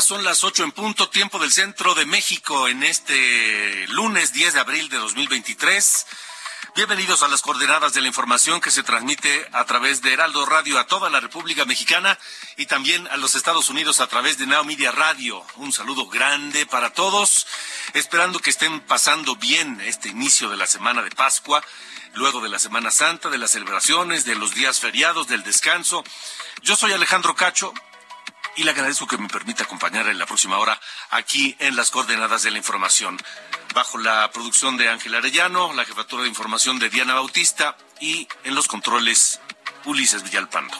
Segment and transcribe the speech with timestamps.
[0.00, 4.60] Son las 8 en punto, tiempo del centro de México en este lunes 10 de
[4.60, 6.06] abril de 2023.
[6.74, 10.78] Bienvenidos a las coordenadas de la información que se transmite a través de Heraldo Radio
[10.78, 12.18] a toda la República Mexicana
[12.58, 15.42] y también a los Estados Unidos a través de Now Radio.
[15.56, 17.46] Un saludo grande para todos,
[17.94, 21.62] esperando que estén pasando bien este inicio de la semana de Pascua,
[22.12, 26.04] luego de la Semana Santa, de las celebraciones, de los días feriados, del descanso.
[26.62, 27.72] Yo soy Alejandro Cacho,
[28.56, 32.42] y le agradezco que me permita acompañar en la próxima hora aquí en las coordenadas
[32.42, 33.20] de la información.
[33.74, 38.54] Bajo la producción de Ángel Arellano, la jefatura de información de Diana Bautista y en
[38.54, 39.40] los controles
[39.84, 40.76] Ulises Villalpando.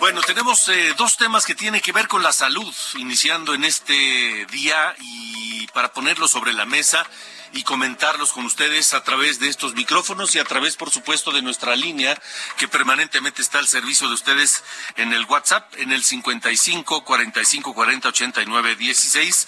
[0.00, 4.46] Bueno, tenemos eh, dos temas que tienen que ver con la salud, iniciando en este
[4.46, 7.06] día y para ponerlo sobre la mesa
[7.52, 11.42] y comentarlos con ustedes a través de estos micrófonos y a través, por supuesto, de
[11.42, 12.20] nuestra línea
[12.56, 14.64] que permanentemente está al servicio de ustedes
[14.96, 19.46] en el WhatsApp, en el 55 45 40 89 16,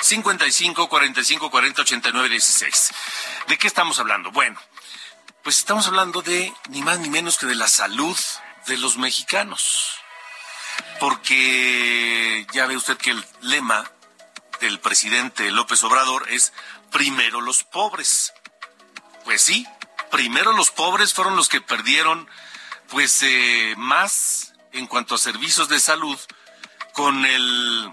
[0.00, 2.90] 55 45 40 89 16.
[3.48, 4.30] ¿De qué estamos hablando?
[4.30, 4.58] Bueno,
[5.42, 8.16] pues estamos hablando de ni más ni menos que de la salud
[8.66, 9.98] de los mexicanos.
[11.00, 13.90] Porque ya ve usted que el lema
[14.62, 16.52] del presidente López Obrador es
[16.92, 18.32] primero los pobres.
[19.24, 19.66] Pues sí,
[20.10, 22.28] primero los pobres fueron los que perdieron
[22.88, 26.18] pues eh, más en cuanto a servicios de salud
[26.92, 27.92] con el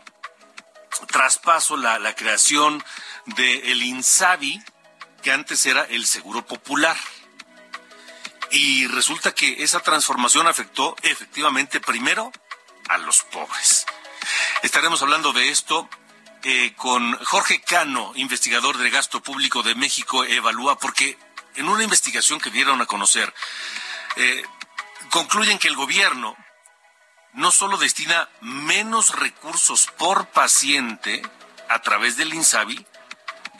[1.07, 2.83] traspaso, la, creación
[3.25, 4.61] del el INSABI,
[5.23, 6.97] que antes era el Seguro Popular.
[8.51, 12.31] Y resulta que esa transformación afectó efectivamente primero
[12.89, 13.85] a los pobres.
[14.63, 15.87] Estaremos hablando de esto
[16.77, 21.17] con Jorge Cano, investigador del gasto público de México, evalúa, porque
[21.55, 23.33] en una investigación que dieron a conocer,
[24.16, 24.44] eh,
[25.09, 26.35] concluyen que el gobierno
[27.33, 31.22] no solo destina menos recursos por paciente
[31.67, 32.85] a través del INSABI,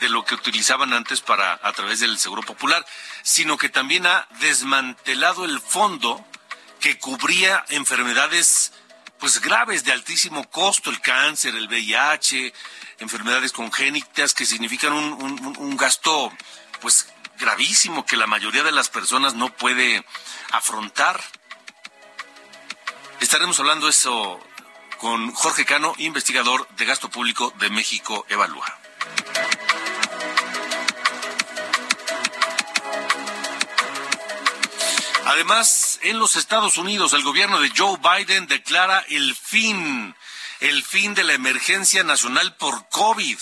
[0.00, 2.84] de lo que utilizaban antes para a través del Seguro Popular,
[3.22, 6.24] sino que también ha desmantelado el fondo
[6.80, 8.72] que cubría enfermedades
[9.20, 12.52] pues graves de altísimo costo, el cáncer, el VIH,
[12.98, 16.32] enfermedades congénitas que significan un, un, gasto
[16.80, 17.06] pues
[17.38, 20.04] gravísimo que la mayoría de las personas no puede
[20.52, 21.22] afrontar.
[23.20, 24.40] Estaremos hablando eso
[24.98, 28.79] con Jorge Cano, investigador de gasto público de México Evalúa.
[35.30, 40.16] Además, en los Estados Unidos, el gobierno de Joe Biden declara el fin,
[40.58, 43.38] el fin de la emergencia nacional por COVID.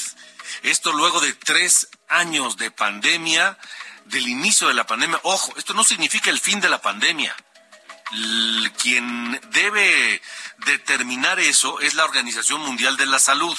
[0.64, 3.56] Esto luego de tres años de pandemia,
[4.04, 5.18] del inicio de la pandemia.
[5.22, 7.34] Ojo, esto no significa el fin de la pandemia.
[8.82, 10.20] Quien debe
[10.66, 13.56] determinar eso es la Organización Mundial de la Salud.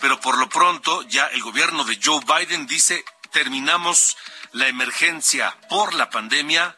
[0.00, 4.16] Pero por lo pronto, ya el gobierno de Joe Biden dice, terminamos
[4.52, 6.74] la emergencia por la pandemia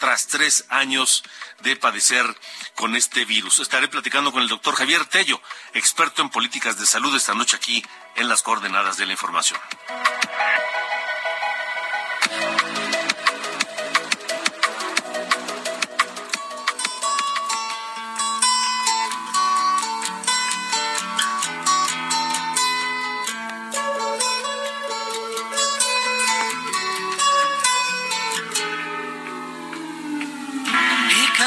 [0.00, 1.22] tras tres años
[1.60, 2.24] de padecer
[2.74, 3.60] con este virus.
[3.60, 5.40] Estaré platicando con el doctor Javier Tello,
[5.74, 7.84] experto en políticas de salud, esta noche aquí
[8.16, 9.60] en las coordenadas de la información.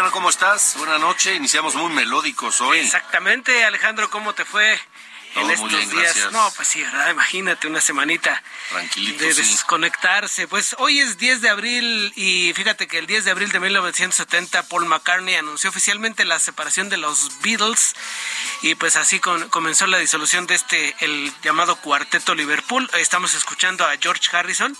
[0.00, 0.76] Herediano, ¿cómo estás?
[0.78, 1.36] Buenas noches.
[1.36, 2.78] Iniciamos muy melódicos hoy.
[2.78, 4.80] Exactamente, Alejandro, ¿cómo te fue?
[5.34, 6.02] Todo en muy estos bien, días.
[6.14, 6.32] gracias.
[6.32, 7.10] No, pues sí, ¿verdad?
[7.10, 9.42] Imagínate una semanita Tranquilito, de sí.
[9.42, 10.48] desconectarse.
[10.48, 14.62] Pues hoy es 10 de abril y fíjate que el 10 de abril de 1970
[14.68, 17.94] Paul McCartney anunció oficialmente la separación de los Beatles
[18.62, 22.90] y pues así con- comenzó la disolución de este, el llamado Cuarteto Liverpool.
[22.94, 24.74] Estamos escuchando a George Harrison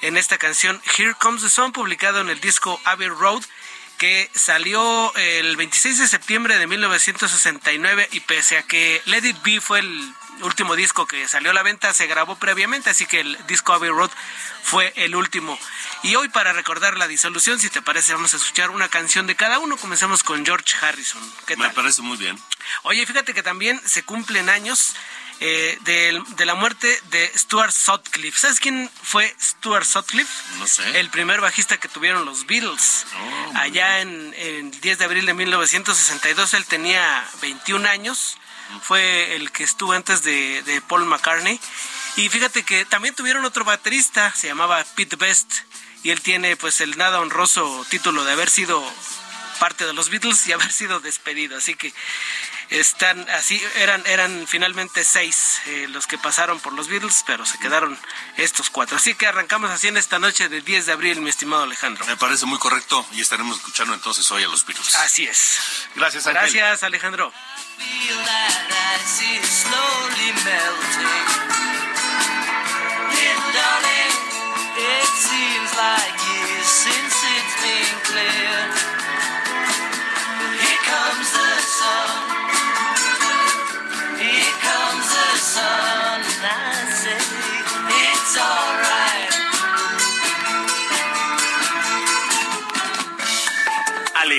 [0.00, 3.44] en esta canción Here Comes the Sun, publicado en el disco Abbey Road
[3.98, 9.60] que salió el 26 de septiembre de 1969 y pese a que Let It Be
[9.60, 13.38] fue el último disco que salió a la venta, se grabó previamente, así que el
[13.46, 14.10] disco Abbey Road
[14.62, 15.58] fue el último.
[16.02, 19.36] Y hoy para recordar la disolución, si te parece, vamos a escuchar una canción de
[19.36, 19.76] cada uno.
[19.76, 21.22] Comenzamos con George Harrison.
[21.46, 22.38] ¿Qué Me parece muy bien.
[22.82, 24.94] Oye, fíjate que también se cumplen años
[25.40, 28.38] eh, de, la muerte de Stuart Sutcliffe.
[28.38, 30.32] ¿Sabes quién fue Stuart Sutcliffe?
[30.58, 31.00] No sé.
[31.00, 33.06] El primer bajista que tuvieron los Beatles.
[33.16, 38.38] Oh, Allá en, en el 10 de abril de 1962 él tenía 21 años.
[38.82, 41.60] Fue el que estuvo antes de, de Paul McCartney.
[42.16, 45.52] Y fíjate que también tuvieron otro baterista, se llamaba Pete Best.
[46.02, 48.82] Y él tiene pues el nada honroso título de haber sido
[49.58, 51.56] parte de los Beatles y haber sido despedido.
[51.56, 51.92] Así que
[52.70, 57.58] están así, eran, eran finalmente seis eh, los que pasaron por los Beatles, pero se
[57.58, 57.98] quedaron
[58.36, 58.96] estos cuatro.
[58.96, 62.04] Así que arrancamos así en esta noche del 10 de abril, mi estimado Alejandro.
[62.06, 64.94] Me parece muy correcto y estaremos escuchando entonces hoy a los Beatles.
[64.96, 65.58] Así es.
[65.94, 66.42] Gracias, Ángel.
[66.42, 67.32] Gracias, Alejandro.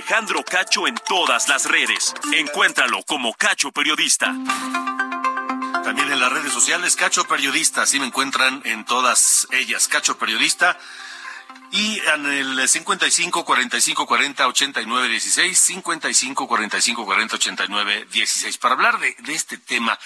[0.06, 2.14] Alejandro Cacho en todas las redes.
[2.32, 4.28] Encuéntralo como Cacho Periodista.
[5.84, 10.78] También en las redes sociales, Cacho Periodista, así me encuentran en todas ellas, Cacho Periodista.
[11.72, 18.58] Y en el 55 45 40 89 16, 55 45 40 89 16.
[18.60, 19.98] Para hablar de, de este tema,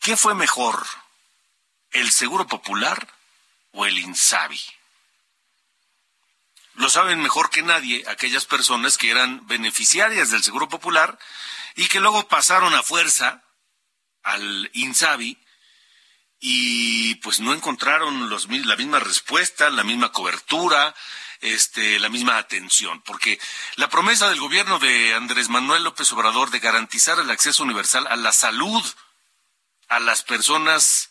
[0.00, 0.84] ¿qué fue mejor?
[1.92, 3.06] ¿El Seguro Popular
[3.70, 4.79] o el INSABI?
[6.74, 11.18] Lo saben mejor que nadie aquellas personas que eran beneficiarias del Seguro Popular
[11.74, 13.42] y que luego pasaron a fuerza
[14.22, 15.38] al INSABI
[16.40, 20.94] y pues no encontraron los, la misma respuesta, la misma cobertura,
[21.40, 23.38] este, la misma atención, porque
[23.76, 28.16] la promesa del gobierno de Andrés Manuel López Obrador de garantizar el acceso universal a
[28.16, 28.84] la salud
[29.88, 31.10] a las personas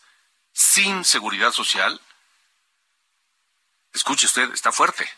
[0.52, 2.00] sin seguridad social,
[3.92, 5.08] escuche usted, está fuerte.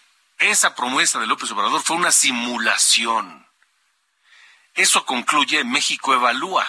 [0.42, 3.46] Esa promesa de López Obrador fue una simulación.
[4.74, 6.66] Eso concluye México Evalúa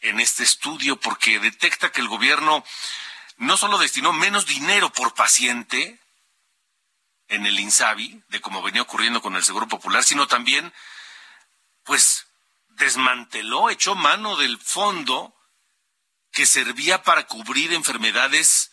[0.00, 2.64] en este estudio porque detecta que el gobierno
[3.38, 5.98] no solo destinó menos dinero por paciente
[7.26, 10.72] en el INSABI, de como venía ocurriendo con el Seguro Popular, sino también,
[11.82, 12.28] pues,
[12.68, 15.34] desmanteló, echó mano del fondo
[16.30, 18.70] que servía para cubrir enfermedades,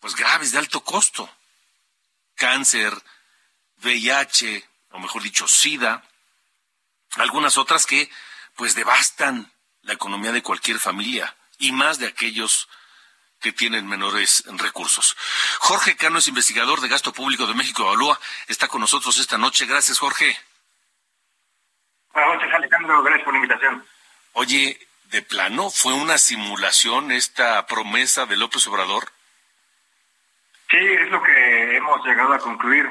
[0.00, 1.30] pues, graves de alto costo.
[2.34, 2.92] Cáncer,
[3.82, 6.02] VIH, o mejor dicho, SIDA,
[7.16, 8.10] algunas otras que,
[8.56, 12.68] pues, devastan la economía de cualquier familia y más de aquellos
[13.40, 15.16] que tienen menores recursos.
[15.60, 18.18] Jorge Cano es investigador de gasto público de México Evalúa.
[18.48, 19.66] Está con nosotros esta noche.
[19.66, 20.36] Gracias, Jorge.
[22.12, 23.02] Buenas noches, Alejandro.
[23.02, 23.86] Gracias por la invitación.
[24.32, 29.12] Oye, ¿de plano fue una simulación esta promesa de López Obrador?
[30.70, 32.86] Sí, es lo que hemos llegado a concluir,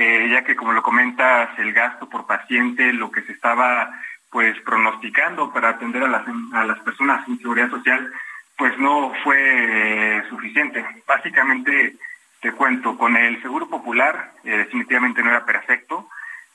[0.00, 3.90] eh, ya que como lo comentas, el gasto por paciente, lo que se estaba
[4.30, 8.12] pues pronosticando para atender a las, a las personas sin seguridad social,
[8.56, 10.86] pues no fue eh, suficiente.
[11.04, 11.96] Básicamente,
[12.40, 16.08] te cuento, con el Seguro Popular eh, definitivamente no era perfecto,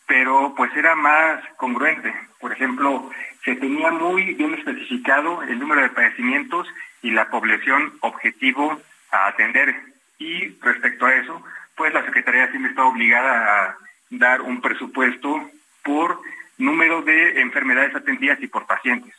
[0.07, 2.13] pero pues era más congruente.
[2.39, 3.09] Por ejemplo,
[3.43, 6.65] se tenía muy bien especificado el número de padecimientos
[7.01, 8.79] y la población objetivo
[9.11, 9.75] a atender.
[10.17, 11.43] Y respecto a eso,
[11.75, 13.77] pues la Secretaría de Está obligada a
[14.09, 15.49] dar un presupuesto
[15.83, 16.21] por
[16.57, 19.13] número de enfermedades atendidas y por pacientes.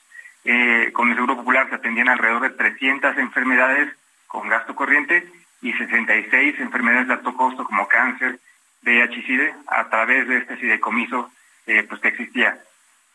[0.44, 3.94] Eh, con el Seguro Popular se atendían alrededor de 300 enfermedades
[4.26, 5.26] con gasto corriente
[5.62, 8.38] y 66 enfermedades de alto costo como cáncer,
[8.82, 11.30] VIH y SIDE a través de este fideicomiso
[11.66, 12.58] eh, pues que existía.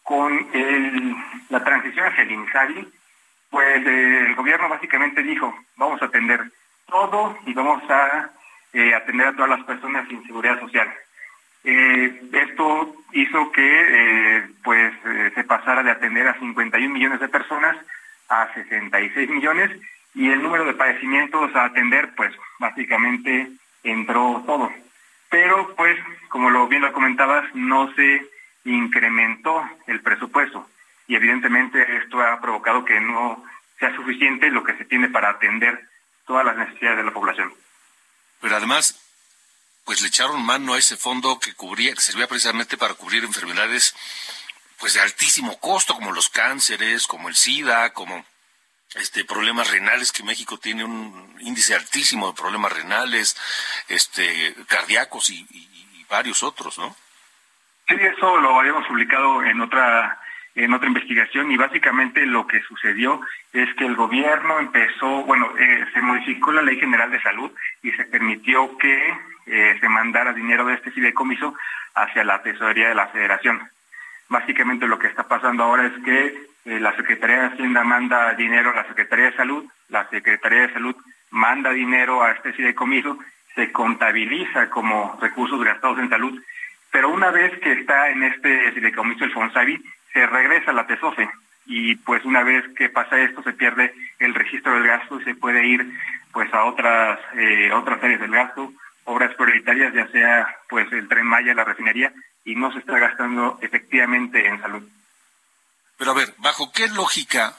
[0.03, 0.47] Con
[1.49, 2.87] la transición hacia el INSABI,
[3.51, 6.51] pues eh, el gobierno básicamente dijo, vamos a atender
[6.87, 8.31] todo y vamos a
[8.73, 10.87] eh, atender a todas las personas sin seguridad social.
[11.63, 13.81] Eh, esto hizo que
[14.37, 14.93] eh, pues
[15.33, 17.75] se pasara de atender a 51 millones de personas
[18.29, 19.71] a 66 millones
[20.13, 23.49] y el número de padecimientos a atender pues básicamente
[23.83, 24.71] entró todo.
[25.29, 25.97] Pero pues
[26.29, 28.25] como lo bien lo comentabas no se
[28.65, 30.67] incrementó el presupuesto
[31.07, 33.43] y evidentemente esto ha provocado que no
[33.79, 35.87] sea suficiente lo que se tiene para atender
[36.25, 37.51] todas las necesidades de la población.
[38.41, 38.95] Pero además,
[39.85, 43.95] pues le echaron mano a ese fondo que cubría, que servía precisamente para cubrir enfermedades
[44.77, 48.25] pues de altísimo costo, como los cánceres, como el SIDA, como
[48.95, 53.35] este problemas renales que México tiene un índice altísimo de problemas renales,
[53.87, 56.95] este cardíacos y, y varios otros, ¿no?
[57.87, 60.21] Sí, eso lo habíamos publicado en otra
[60.63, 63.21] en otra investigación y básicamente lo que sucedió
[63.53, 67.51] es que el gobierno empezó, bueno, eh, se modificó la Ley General de Salud
[67.81, 69.13] y se permitió que
[69.45, 71.55] eh, se mandara dinero de este fideicomiso
[71.95, 73.61] hacia la tesorería de la Federación.
[74.27, 76.25] Básicamente lo que está pasando ahora es que
[76.65, 80.73] eh, la Secretaría de Hacienda manda dinero a la Secretaría de Salud, la Secretaría de
[80.73, 80.95] Salud
[81.31, 83.17] manda dinero a este fideicomiso,
[83.55, 86.41] se contabiliza como recursos gastados en salud,
[86.91, 89.81] pero una vez que está en este fideicomiso el Fonsavi,
[90.13, 91.29] se regresa a la TESOFE
[91.65, 95.35] y pues una vez que pasa esto se pierde el registro del gasto y se
[95.35, 95.85] puede ir
[96.31, 98.73] pues a otras eh, otras áreas del gasto,
[99.05, 102.11] obras prioritarias ya sea pues el tren Maya, la refinería
[102.45, 104.83] y no se está gastando efectivamente en salud.
[105.97, 107.55] Pero a ver, ¿bajo qué lógica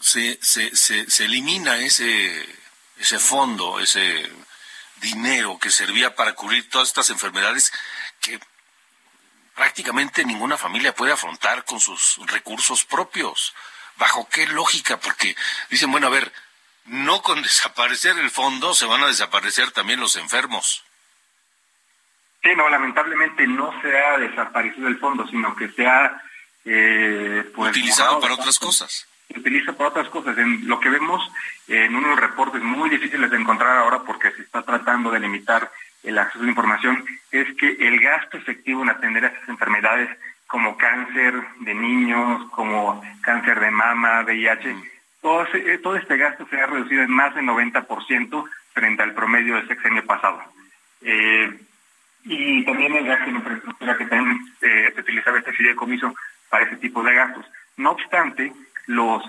[0.00, 2.46] se, se, se, se elimina ese,
[2.96, 4.30] ese fondo, ese
[5.00, 7.72] dinero que servía para cubrir todas estas enfermedades
[8.20, 8.38] que
[9.60, 13.54] prácticamente ninguna familia puede afrontar con sus recursos propios.
[13.98, 14.96] ¿Bajo qué lógica?
[14.98, 15.36] Porque
[15.68, 16.32] dicen, bueno, a ver,
[16.86, 20.82] no con desaparecer el fondo se van a desaparecer también los enfermos.
[22.42, 26.22] Sí, no, lamentablemente no se ha desaparecido el fondo, sino que se ha
[26.64, 29.06] eh, pues, utilizado para otras cosas.
[29.28, 30.38] Se utiliza para otras cosas.
[30.38, 31.20] En lo que vemos
[31.68, 35.70] en unos reportes muy difíciles de encontrar ahora porque se está tratando de limitar
[36.02, 40.08] el acceso a la información, es que el gasto efectivo en atender a estas enfermedades
[40.46, 44.74] como cáncer de niños, como cáncer de mama, VIH,
[45.20, 49.56] todo, eh, todo este gasto se ha reducido en más del 90% frente al promedio
[49.56, 50.42] del sexenio pasado.
[51.02, 51.58] Eh,
[52.24, 56.14] y también el gasto en infraestructura que también eh, se utilizaba este fideicomiso
[56.48, 57.46] para ese tipo de gastos.
[57.76, 58.52] No obstante,
[58.86, 59.22] los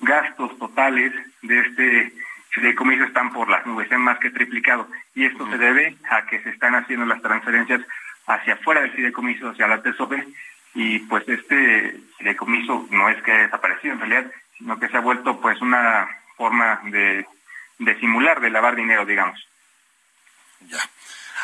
[0.00, 2.12] gastos totales de este
[2.60, 4.88] fideicomiso están por las nubes, han más que triplicado.
[5.14, 7.80] Y esto se debe a que se están haciendo las transferencias
[8.26, 10.26] hacia afuera del fideicomiso, hacia la TESOFE,
[10.74, 15.00] y pues este fideicomiso no es que haya desaparecido en realidad, sino que se ha
[15.00, 17.26] vuelto pues una forma de,
[17.78, 19.40] de simular, de lavar dinero, digamos.
[20.68, 20.80] Ya.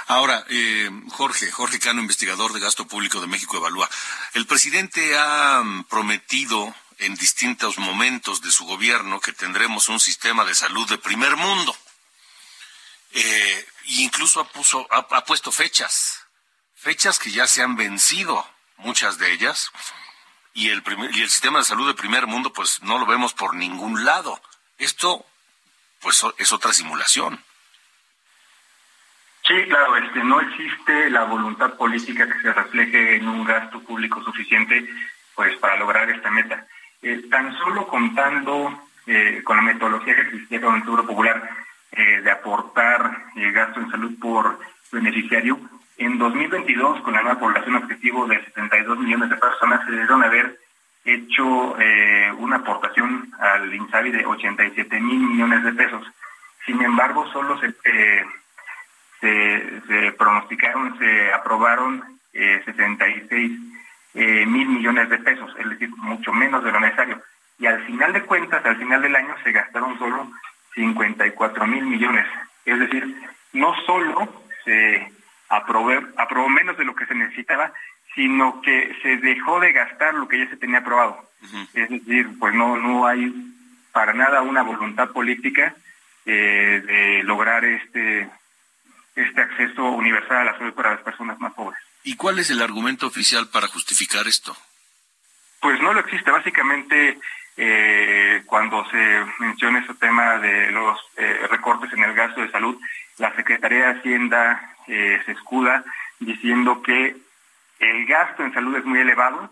[0.08, 3.88] Ahora, eh, Jorge, Jorge Cano, investigador de gasto público de México Evalúa.
[4.35, 10.55] El presidente ha prometido en distintos momentos de su gobierno que tendremos un sistema de
[10.55, 11.76] salud de primer mundo.
[13.12, 16.26] Eh, e incluso ha, puso, ha, puesto fechas,
[16.75, 18.49] fechas que ya se han vencido,
[18.79, 19.71] muchas de ellas,
[20.55, 23.55] y el, y el sistema de salud de primer mundo pues no lo vemos por
[23.55, 24.41] ningún lado.
[24.79, 25.25] Esto
[26.00, 27.43] pues es otra simulación.
[29.47, 34.23] Sí, claro, este, no existe la voluntad política que se refleje en un gasto público
[34.25, 34.88] suficiente
[35.37, 36.67] pues para lograr esta meta.
[37.08, 41.50] Eh, tan solo contando eh, con la metodología que existía con el Seguro Popular
[41.92, 44.58] eh, de aportar gasto en salud por
[44.90, 45.56] beneficiario,
[45.98, 50.58] en 2022, con la nueva población objetivo de 72 millones de personas, se debieron haber
[51.04, 51.76] hecho
[52.38, 56.04] una aportación al INSABI de 87 mil millones de pesos.
[56.66, 57.72] Sin embargo, solo se,
[59.20, 63.60] se, pronosticaron, se aprobaron 76
[64.16, 67.23] eh, mil millones de pesos, es decir, mucho menos de lo necesario.
[67.58, 70.30] Y al final de cuentas, al final del año, se gastaron solo
[70.75, 72.26] 54 mil millones.
[72.64, 73.14] Es decir,
[73.52, 75.12] no solo se
[75.50, 77.73] aprobó, aprobó menos de lo que se necesitaba,
[78.14, 81.23] sino que se dejó de gastar lo que ya se tenía aprobado.
[81.75, 83.30] Es decir, pues no, no hay
[83.92, 85.75] para nada una voluntad política
[86.25, 88.28] eh, de lograr este,
[89.14, 91.86] este acceso universal a la salud para las personas más pobres.
[92.06, 94.56] ¿Y cuál es el argumento oficial para justificar esto?
[95.60, 96.30] Pues no lo existe.
[96.30, 97.18] Básicamente,
[97.56, 102.80] eh, cuando se menciona ese tema de los eh, recortes en el gasto de salud,
[103.18, 105.84] la Secretaría de Hacienda eh, se escuda
[106.20, 107.16] diciendo que
[107.80, 109.50] el gasto en salud es muy elevado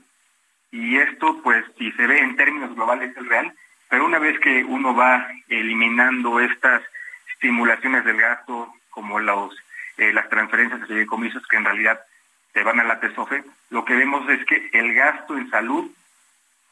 [0.71, 3.53] y esto, pues, si se ve en términos globales es real,
[3.89, 6.85] pero una vez que uno va eliminando estas
[7.33, 9.53] estimulaciones del gasto, como los
[9.97, 12.01] las transferencias de fideicomisos que en realidad
[12.55, 15.91] se van a la TESOFE, lo que vemos es que el gasto en salud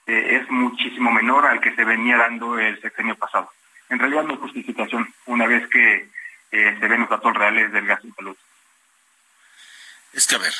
[0.06, 3.50] eh, es muchísimo menor al que se venía dando el sexenio pasado.
[3.88, 6.08] En realidad no hay justificación una vez que
[6.52, 8.36] eh, se ven los datos reales del gasto en salud.
[10.12, 10.54] Es que, a ver,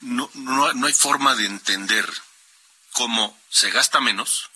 [0.00, 2.04] no, no, no hay forma de entender
[2.92, 4.50] cómo se gasta menos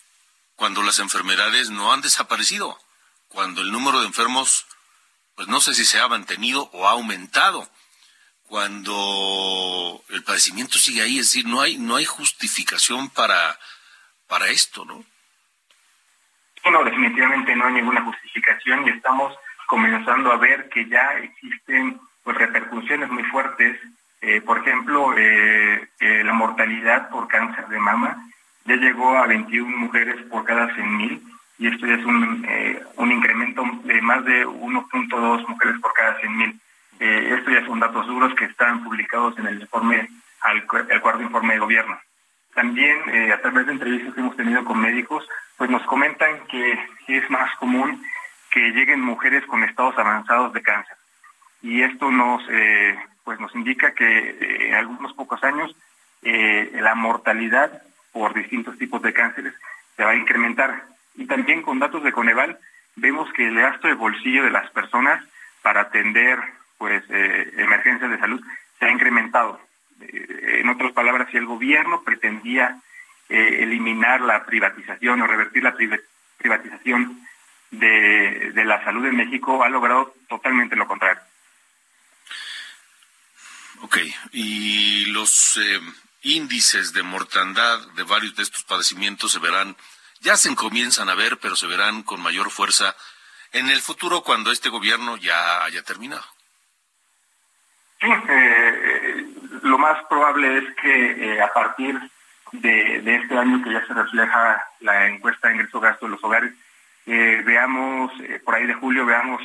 [0.55, 2.77] cuando las enfermedades no han desaparecido,
[3.29, 4.65] cuando el número de enfermos,
[5.35, 7.69] pues no sé si se ha mantenido o ha aumentado,
[8.51, 13.57] cuando el padecimiento sigue ahí, es decir, no hay, no hay justificación para,
[14.27, 15.05] para esto, ¿no?
[16.69, 19.33] No, definitivamente no hay ninguna justificación y estamos
[19.67, 23.79] comenzando a ver que ya existen pues repercusiones muy fuertes.
[24.19, 28.21] Eh, por ejemplo, eh, eh, la mortalidad por cáncer de mama
[28.65, 31.21] ya llegó a 21 mujeres por cada 100.000
[31.57, 32.45] y esto ya es un,
[32.97, 36.59] un incremento de más de 1.2 mujeres por cada 100.000.
[37.01, 40.07] Eh, esto ya son datos duros que están publicados en el informe,
[40.41, 41.99] al, el cuarto informe de gobierno.
[42.53, 42.97] También
[43.31, 45.27] a través de entrevistas que hemos tenido con médicos,
[45.57, 46.77] pues nos comentan que
[47.07, 48.01] es más común
[48.51, 50.95] que lleguen mujeres con estados avanzados de cáncer.
[51.61, 55.75] Y esto nos, eh, pues nos indica que eh, en algunos pocos años
[56.21, 57.81] eh, la mortalidad
[58.11, 59.53] por distintos tipos de cánceres
[59.95, 60.83] se va a incrementar.
[61.15, 62.59] Y también con datos de Coneval
[62.95, 65.23] vemos que el gasto de bolsillo de las personas
[65.61, 66.39] para atender
[66.81, 68.41] pues emergencias de salud
[68.79, 69.61] se ha incrementado.
[69.99, 72.81] en otras palabras, si el gobierno pretendía
[73.29, 75.75] eliminar la privatización o revertir la
[76.39, 77.21] privatización
[77.69, 81.21] de, de la salud en México ha logrado totalmente lo contrario.
[83.81, 83.97] Ok,
[84.31, 85.79] y los eh,
[86.23, 89.77] índices de mortandad de varios de estos padecimientos se verán,
[90.21, 92.95] ya se comienzan a ver, pero se verán con mayor fuerza
[93.51, 96.25] en el futuro cuando este gobierno ya haya terminado.
[98.01, 99.25] Sí, eh,
[99.61, 101.99] lo más probable es que eh, a partir
[102.51, 106.51] de, este año que ya se refleja la encuesta de ingreso-gasto de los hogares,
[107.05, 108.11] eh, veamos,
[108.43, 109.41] por ahí de julio, veamos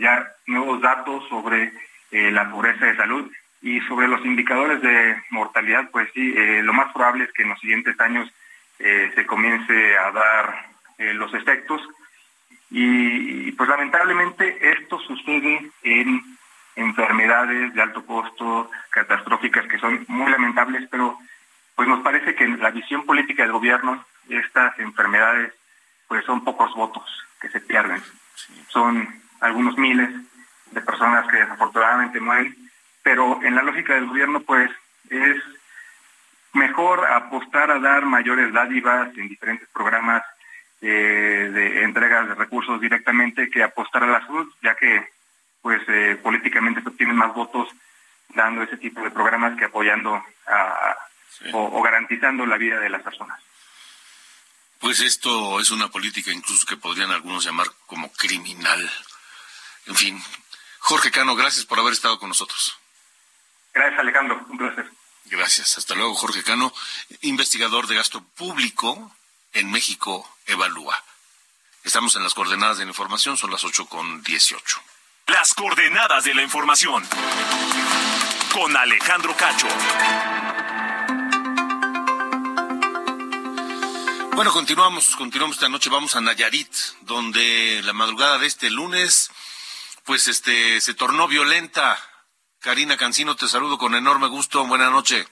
[0.00, 1.72] ya nuevos datos sobre
[2.10, 7.24] la pobreza de salud y sobre los indicadores de mortalidad, pues sí, lo más probable
[7.24, 8.32] es que en los siguientes años
[8.78, 10.66] se comience a dar
[10.98, 11.82] los efectos.
[12.70, 16.35] Y, pues lamentablemente esto sucede en
[17.26, 21.18] enfermedades de alto costo, catastróficas, que son muy lamentables, pero
[21.74, 25.52] pues nos parece que en la visión política del gobierno estas enfermedades
[26.08, 27.04] pues son pocos votos
[27.40, 28.00] que se pierden.
[28.68, 29.08] Son
[29.40, 30.08] algunos miles
[30.70, 32.56] de personas que desafortunadamente mueren,
[33.02, 34.70] pero en la lógica del gobierno pues
[35.10, 35.36] es
[36.52, 40.22] mejor apostar a dar mayores dádivas en diferentes programas
[40.80, 45.15] eh, de entregas de recursos directamente que apostar a la salud, ya que
[45.66, 47.68] pues eh, políticamente se obtienen más votos
[48.28, 50.14] dando ese tipo de programas que apoyando
[50.46, 50.96] a,
[51.52, 53.40] o garantizando la vida de las personas.
[54.78, 58.88] Pues esto es una política incluso que podrían algunos llamar como criminal.
[59.86, 60.22] En fin,
[60.78, 62.78] Jorge Cano, gracias por haber estado con nosotros.
[63.74, 64.46] Gracias, Alejandro.
[64.48, 64.88] Un placer.
[65.24, 65.78] Gracias.
[65.78, 66.72] Hasta luego, Jorge Cano,
[67.22, 69.10] investigador de gasto público
[69.52, 70.96] en México Evalúa.
[71.82, 74.80] Estamos en las coordenadas de la información, son las 8 con 18.
[75.28, 77.02] Las coordenadas de la información.
[78.52, 79.66] Con Alejandro Cacho.
[84.36, 89.32] Bueno, continuamos, continuamos esta noche, vamos a Nayarit, donde la madrugada de este lunes,
[90.04, 91.98] pues este, se tornó violenta.
[92.60, 95.26] Karina Cancino, te saludo con enorme gusto, buena noche.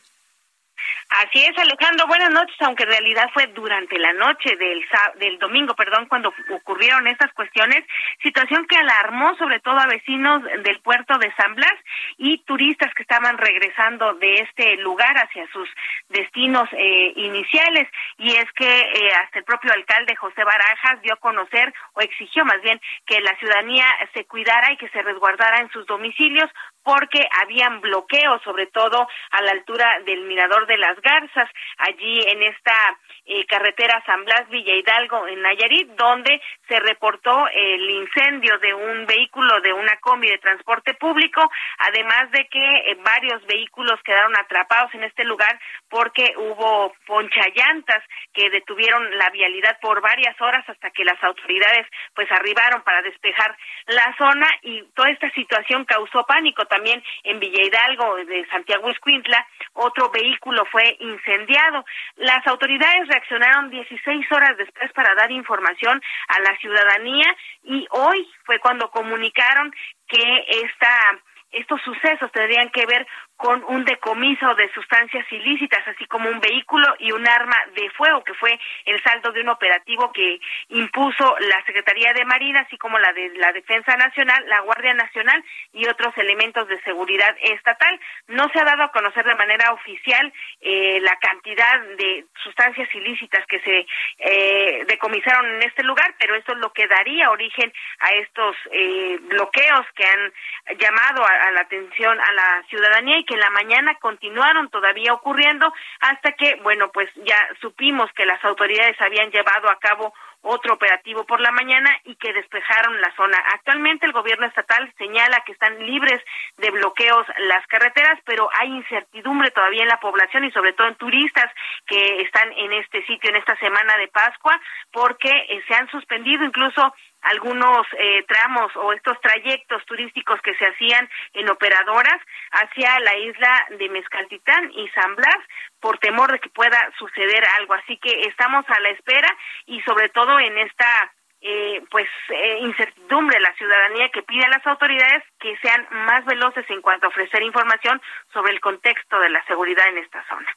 [1.09, 2.07] Así es, Alejandro.
[2.07, 4.85] Buenas noches, aunque en realidad fue durante la noche del,
[5.17, 7.85] del domingo, perdón, cuando ocurrieron estas cuestiones,
[8.23, 11.75] situación que alarmó sobre todo a vecinos del puerto de San Blas
[12.17, 15.69] y turistas que estaban regresando de este lugar hacia sus
[16.09, 17.89] destinos eh, iniciales.
[18.19, 22.45] Y es que eh, hasta el propio alcalde José Barajas dio a conocer, o exigió
[22.45, 26.51] más bien, que la ciudadanía se cuidara y que se resguardara en sus domicilios
[26.85, 32.43] porque habían bloqueos, sobre todo a la altura del Mirador de las Garzas, allí en
[32.43, 38.75] esta eh, carretera San Blas Villa Hidalgo en Nayarit, donde se reportó el incendio de
[38.75, 44.37] un vehículo de una combi de transporte público, además de que eh, varios vehículos quedaron
[44.37, 45.59] atrapados en este lugar
[45.89, 52.31] porque hubo ponchallantas que detuvieron la vialidad por varias horas hasta que las autoridades pues
[52.31, 53.57] arribaron para despejar
[53.87, 59.47] la zona y toda esta situación causó pánico también en Villa Hidalgo de Santiago Escuintla,
[59.73, 61.85] otro vehículo fue incendiado.
[62.17, 67.27] Las autoridades reaccionaron 16 horas después para dar información a la ciudadanía
[67.63, 69.73] y hoy fue cuando comunicaron
[70.09, 71.21] que esta
[71.53, 76.95] estos sucesos tendrían que ver con un decomiso de sustancias ilícitas, así como un vehículo
[76.99, 81.65] y un arma de fuego, que fue el saldo de un operativo que impuso la
[81.67, 86.17] Secretaría de Marina, así como la de la Defensa Nacional, la Guardia Nacional y otros
[86.17, 87.99] elementos de seguridad estatal.
[88.29, 93.45] No se ha dado a conocer de manera oficial eh, la cantidad de sustancias ilícitas
[93.47, 93.87] que se
[94.19, 99.19] eh, decomisaron en este lugar, pero esto es lo que daría origen a estos eh,
[99.23, 100.33] bloqueos que han
[100.79, 105.73] llamado a, la atención a la ciudadanía y que en la mañana continuaron todavía ocurriendo
[106.01, 110.13] hasta que, bueno, pues ya supimos que las autoridades habían llevado a cabo
[110.45, 113.39] otro operativo por la mañana y que despejaron la zona.
[113.55, 116.21] Actualmente el gobierno estatal señala que están libres
[116.59, 120.97] de bloqueos las carreteras, pero hay incertidumbre todavía en la población y sobre todo en
[120.97, 121.51] turistas
[121.87, 124.61] que están en este sitio en esta semana de Pascua
[124.93, 130.67] porque eh, se han suspendido incluso algunos eh, tramos o estos trayectos turísticos que se
[130.67, 132.21] hacían en operadoras
[132.53, 135.39] hacia la isla de Mezcaltitán y San Blas
[135.81, 137.75] por temor de que pueda suceder algo.
[137.75, 139.29] Así que estamos a la espera
[139.67, 141.13] y sobre todo en esta
[141.47, 146.65] eh, pues eh, incertidumbre la ciudadanía que pide a las autoridades que sean más veloces
[146.71, 148.01] en cuanto a ofrecer información
[148.33, 150.49] sobre el contexto de la seguridad en esta zona.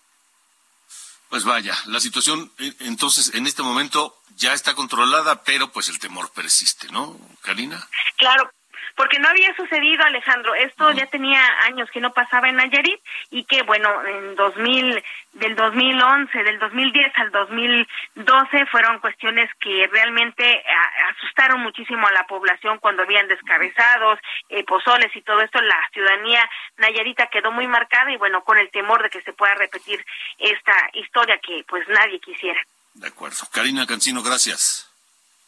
[1.29, 5.99] Pues vaya, la situación eh, entonces en este momento ya está controlada, pero pues el
[5.99, 7.77] temor persiste, ¿no, Karina?
[8.17, 8.49] Claro,
[8.95, 10.55] porque no había sucedido, Alejandro.
[10.55, 15.55] Esto ya tenía años que no pasaba en Nayarit y que, bueno, en 2000, del
[15.55, 20.63] 2011, del 2010 al 2012 fueron cuestiones que realmente
[21.09, 24.19] asustaron muchísimo a la población cuando habían descabezados,
[24.49, 25.61] eh, pozoles y todo esto.
[25.61, 29.53] La ciudadanía nayarita quedó muy marcada y, bueno, con el temor de que se pueda
[29.55, 30.03] repetir
[30.39, 32.61] esta historia que, pues, nadie quisiera.
[32.97, 33.37] De acuerdo.
[33.51, 34.87] Karina Cancino, gracias.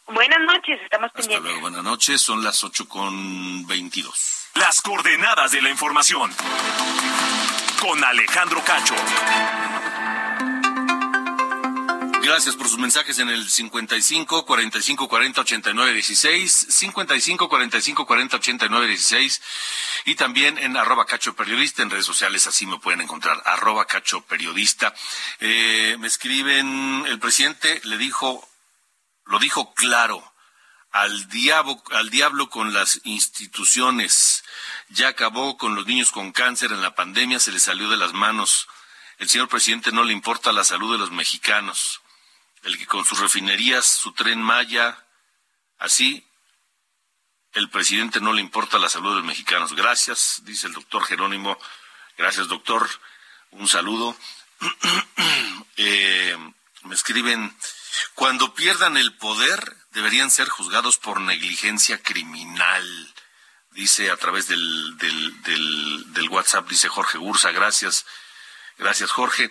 [0.06, 1.42] Buenas noches, estamos Hasta pendientes.
[1.44, 2.20] luego, buenas noches.
[2.20, 4.46] Son las ocho con veintidós.
[4.54, 6.32] Las coordenadas de la información.
[7.80, 8.94] Con Alejandro Cacho.
[12.30, 18.86] Gracias por sus mensajes en el 55 45 40 89 16, 55 45 40 89
[18.86, 19.42] 16
[20.04, 24.20] y también en arroba cacho periodista en redes sociales, así me pueden encontrar, arroba cacho
[24.26, 24.94] periodista.
[25.40, 28.48] Eh, me escriben, el presidente le dijo,
[29.24, 30.22] lo dijo claro,
[30.92, 34.44] al diablo, al diablo con las instituciones,
[34.88, 38.12] ya acabó con los niños con cáncer en la pandemia, se le salió de las
[38.12, 38.68] manos.
[39.18, 42.00] El señor presidente no le importa la salud de los mexicanos
[42.62, 45.06] el que con sus refinerías, su tren Maya,
[45.78, 46.26] así,
[47.52, 49.74] el presidente no le importa la salud de los mexicanos.
[49.74, 51.58] Gracias, dice el doctor Jerónimo.
[52.16, 52.88] Gracias, doctor.
[53.50, 54.16] Un saludo.
[55.82, 56.36] Eh,
[56.82, 57.56] me escriben,
[58.14, 63.14] cuando pierdan el poder, deberían ser juzgados por negligencia criminal.
[63.70, 67.50] Dice a través del, WhatsApp, dice Jorge Ursa.
[67.50, 68.04] Gracias.
[68.76, 69.50] Gracias, Jorge.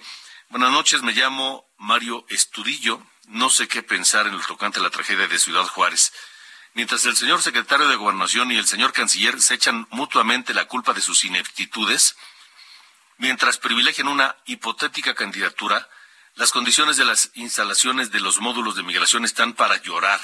[0.49, 3.01] Buenas noches, me llamo Mario Estudillo.
[3.27, 6.13] No sé qué pensar en lo tocante a la tragedia de Ciudad Juárez.
[6.73, 10.93] Mientras el señor secretario de Gobernación y el señor canciller se echan mutuamente la culpa
[10.93, 12.15] de sus ineptitudes,
[13.17, 15.89] mientras privilegian una hipotética candidatura,
[16.35, 20.21] las condiciones de las instalaciones de los módulos de migración están para llorar.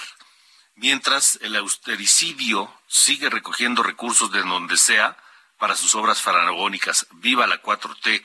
[0.76, 5.18] Mientras el austericidio sigue recogiendo recursos de donde sea
[5.58, 7.08] para sus obras faraónicas.
[7.12, 8.24] Viva la 4T.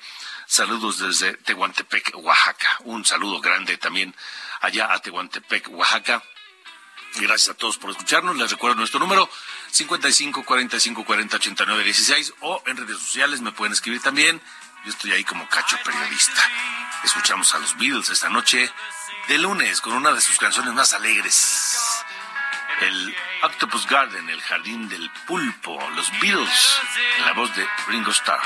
[0.51, 2.79] Saludos desde Tehuantepec, Oaxaca.
[2.81, 4.13] Un saludo grande también
[4.61, 6.25] allá a Tehuantepec, Oaxaca.
[7.21, 8.37] Gracias a todos por escucharnos.
[8.37, 9.31] Les recuerdo nuestro número
[9.71, 14.43] 55 45 40 89 16 o en redes sociales me pueden escribir también.
[14.85, 16.43] Yo estoy ahí como Cacho Periodista.
[17.05, 18.73] Escuchamos a los Beatles esta noche
[19.29, 21.90] de lunes con una de sus canciones más alegres.
[22.81, 26.81] El Octopus Garden, el jardín del pulpo, los Beatles,
[27.19, 28.41] en la voz de Ringo Starr.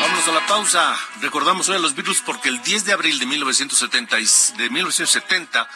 [0.00, 0.96] Vámonos a la pausa.
[1.20, 4.26] Recordamos hoy a los Beatles porque el 10 de abril de 1970, y-
[4.56, 5.68] de 1970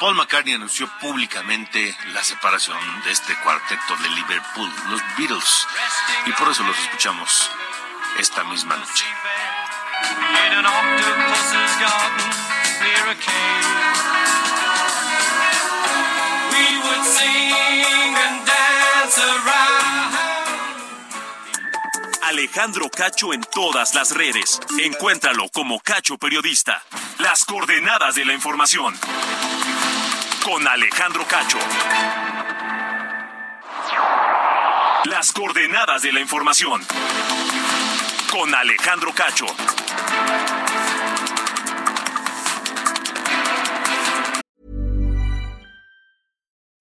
[0.00, 5.66] Paul McCartney anunció públicamente la separación de este cuarteto de Liverpool, los Beatles,
[6.26, 7.50] y por eso los escuchamos
[8.18, 9.04] esta misma noche.
[16.52, 19.57] We would sing and dance around.
[22.28, 24.60] Alejandro Cacho en todas las redes.
[24.84, 26.82] Encuéntralo como Cacho Periodista.
[27.20, 28.94] Las coordenadas de la información.
[30.44, 31.56] Con Alejandro Cacho.
[35.06, 36.82] Las coordenadas de la información.
[38.30, 39.46] Con Alejandro Cacho.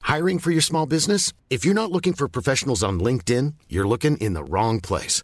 [0.03, 1.31] Hiring for your small business?
[1.49, 5.23] If you're not looking for professionals on LinkedIn, you're looking in the wrong place.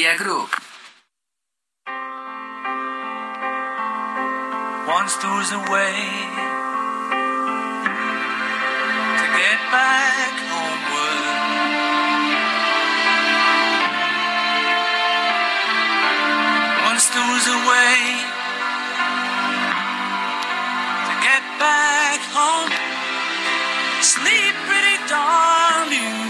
[0.01, 0.49] Group.
[4.87, 5.93] Once there was a way
[9.19, 11.21] to get back homeward.
[16.89, 17.97] Once there was a way
[21.05, 22.73] to get back home.
[24.01, 26.20] Sleep pretty darling, do not cry.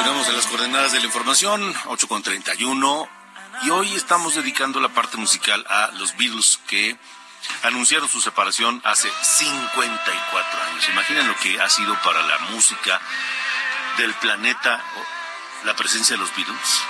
[0.00, 3.08] Continuamos en las coordenadas de la información, 8 con 31.
[3.64, 6.96] Y hoy estamos dedicando la parte musical a los Beatles que
[7.64, 10.88] anunciaron su separación hace 54 años.
[10.88, 12.98] Imaginen lo que ha sido para la música
[13.98, 14.82] del planeta
[15.64, 16.80] la presencia de los Beatles,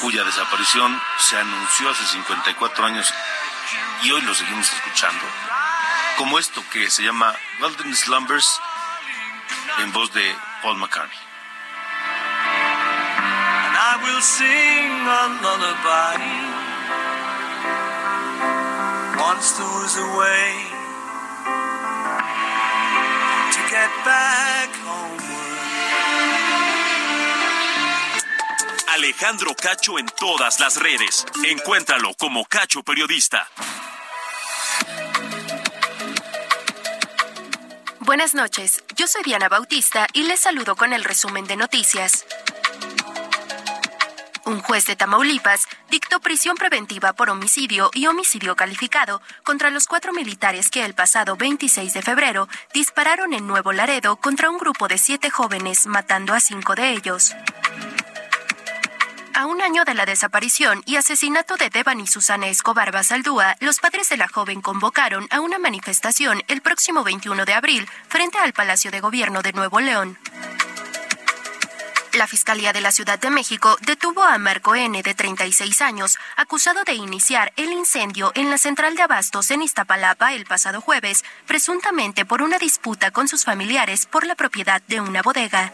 [0.00, 3.12] cuya desaparición se anunció hace 54 años
[4.04, 5.22] y hoy lo seguimos escuchando.
[6.16, 8.58] Como esto que se llama Golden Slumbers
[9.80, 11.27] en voz de Paul McCartney.
[14.02, 16.16] Will sing a lullaby.
[19.18, 20.48] Once there was a way
[23.54, 25.18] to get back homeward.
[28.94, 31.26] Alejandro Cacho en todas las redes.
[31.44, 33.48] Encuéntralo como Cacho Periodista.
[38.00, 42.24] Buenas noches, yo soy Diana Bautista y les saludo con el resumen de noticias.
[44.48, 50.14] Un juez de Tamaulipas dictó prisión preventiva por homicidio y homicidio calificado contra los cuatro
[50.14, 54.96] militares que el pasado 26 de febrero dispararon en Nuevo Laredo contra un grupo de
[54.96, 57.34] siete jóvenes, matando a cinco de ellos.
[59.34, 63.80] A un año de la desaparición y asesinato de Devan y Susana Escobar Basaldúa, los
[63.80, 68.54] padres de la joven convocaron a una manifestación el próximo 21 de abril frente al
[68.54, 70.18] Palacio de Gobierno de Nuevo León.
[72.18, 76.82] La Fiscalía de la Ciudad de México detuvo a Marco N., de 36 años, acusado
[76.82, 82.24] de iniciar el incendio en la central de abastos en Iztapalapa el pasado jueves, presuntamente
[82.24, 85.72] por una disputa con sus familiares por la propiedad de una bodega.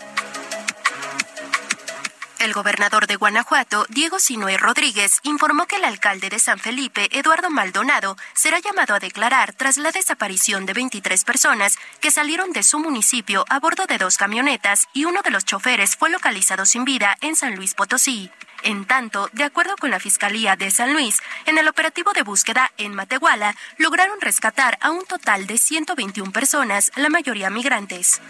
[2.44, 7.48] El gobernador de Guanajuato, Diego Sinoé Rodríguez, informó que el alcalde de San Felipe, Eduardo
[7.48, 12.78] Maldonado, será llamado a declarar tras la desaparición de 23 personas que salieron de su
[12.78, 17.16] municipio a bordo de dos camionetas y uno de los choferes fue localizado sin vida
[17.22, 18.30] en San Luis Potosí.
[18.62, 22.70] En tanto, de acuerdo con la Fiscalía de San Luis, en el operativo de búsqueda
[22.76, 28.20] en Matehuala, lograron rescatar a un total de 121 personas, la mayoría migrantes.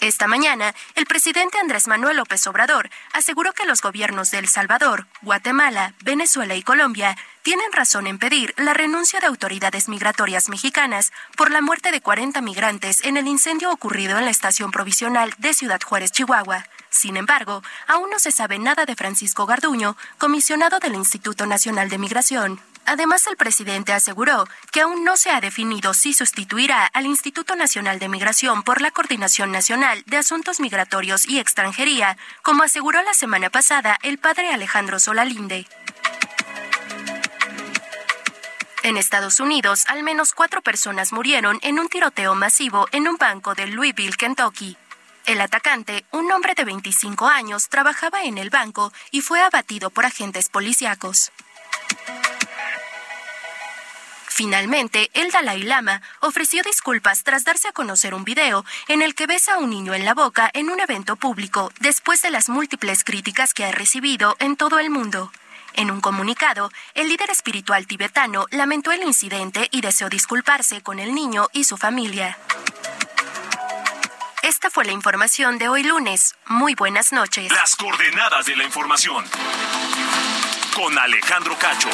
[0.00, 5.08] Esta mañana, el presidente Andrés Manuel López Obrador aseguró que los gobiernos de El Salvador,
[5.22, 11.50] Guatemala, Venezuela y Colombia tienen razón en pedir la renuncia de autoridades migratorias mexicanas por
[11.50, 15.80] la muerte de 40 migrantes en el incendio ocurrido en la estación provisional de Ciudad
[15.84, 16.64] Juárez, Chihuahua.
[16.90, 21.98] Sin embargo, aún no se sabe nada de Francisco Garduño, comisionado del Instituto Nacional de
[21.98, 22.60] Migración.
[22.90, 27.98] Además, el presidente aseguró que aún no se ha definido si sustituirá al Instituto Nacional
[27.98, 33.50] de Migración por la Coordinación Nacional de Asuntos Migratorios y Extranjería, como aseguró la semana
[33.50, 35.66] pasada el padre Alejandro Solalinde.
[38.84, 43.54] En Estados Unidos, al menos cuatro personas murieron en un tiroteo masivo en un banco
[43.54, 44.78] de Louisville, Kentucky.
[45.26, 50.06] El atacante, un hombre de 25 años, trabajaba en el banco y fue abatido por
[50.06, 51.32] agentes policíacos.
[54.38, 59.26] Finalmente, el Dalai Lama ofreció disculpas tras darse a conocer un video en el que
[59.26, 63.02] besa a un niño en la boca en un evento público después de las múltiples
[63.02, 65.32] críticas que ha recibido en todo el mundo.
[65.74, 71.16] En un comunicado, el líder espiritual tibetano lamentó el incidente y deseó disculparse con el
[71.16, 72.38] niño y su familia.
[74.44, 76.36] Esta fue la información de hoy lunes.
[76.46, 77.50] Muy buenas noches.
[77.50, 79.24] Las coordenadas de la información.
[80.76, 81.90] Con Alejandro Cacho.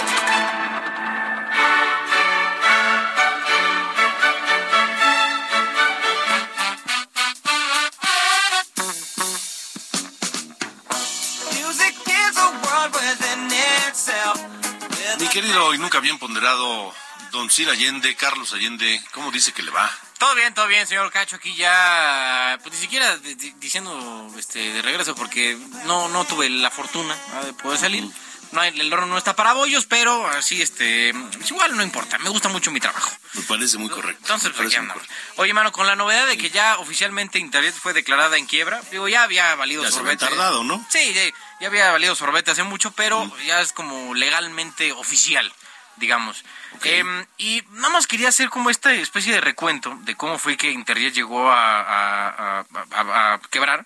[15.34, 16.94] Querido y nunca bien ponderado
[17.32, 19.90] don Cir Allende, Carlos Allende, ¿cómo dice que le va?
[20.16, 23.18] Todo bien, todo bien, señor Cacho, aquí ya, pues ni siquiera
[23.58, 27.46] diciendo este, de regreso porque no, no tuve la fortuna ¿no?
[27.46, 28.08] de poder salir.
[28.54, 32.28] No el horno no está para bollos, pero así, este, pues igual no importa, me
[32.30, 33.10] gusta mucho mi trabajo.
[33.34, 34.20] Me parece muy correcto.
[34.22, 35.02] Entonces, pues aquí andamos.
[35.36, 39.08] Oye, mano, con la novedad de que ya oficialmente Internet fue declarada en quiebra, digo,
[39.08, 40.24] ya había valido Ya se sorbete.
[40.24, 40.86] tardado, ¿no?
[40.88, 41.22] Sí, ya,
[41.60, 45.52] ya había valido sorbete hace mucho, pero ya es como legalmente oficial,
[45.96, 46.44] digamos.
[46.84, 50.70] Em, y nada más quería hacer como esta especie de recuento de cómo fue que
[50.70, 53.84] Internet llegó a, a- a- a- a quebrar,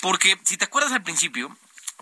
[0.00, 1.56] porque si te acuerdas al principio,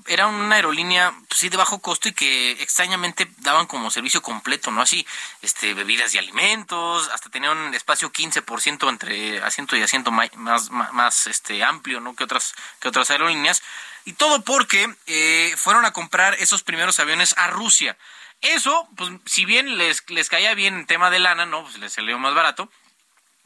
[0.08, 4.70] era una aerolínea pues, sí de bajo costo y que extrañamente daban como servicio completo,
[4.70, 4.82] ¿no?
[4.82, 5.06] Así,
[5.42, 10.30] este, bebidas y alimentos, hasta tenían un espacio 15% entre asiento y asiento más,
[10.70, 12.16] más, este, amplio, ¿no?
[12.16, 13.62] Que otras, que otras aerolíneas.
[14.04, 17.96] Y todo porque eh, fueron a comprar esos primeros aviones a Rusia.
[18.40, 21.62] Eso, pues, si bien les, les caía bien el tema de lana, ¿no?
[21.62, 22.70] Pues les salió más barato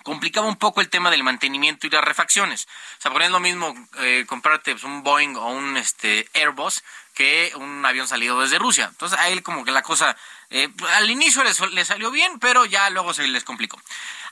[0.03, 2.67] complicaba un poco el tema del mantenimiento y las refacciones.
[2.99, 6.83] O sea, porque es lo mismo eh, comprarte pues, un Boeing o un este, Airbus
[7.15, 8.87] que un avión salido desde Rusia.
[8.91, 10.17] Entonces, a él como que la cosa,
[10.51, 13.81] eh, al inicio les, salió bien, pero ya luego se les complicó.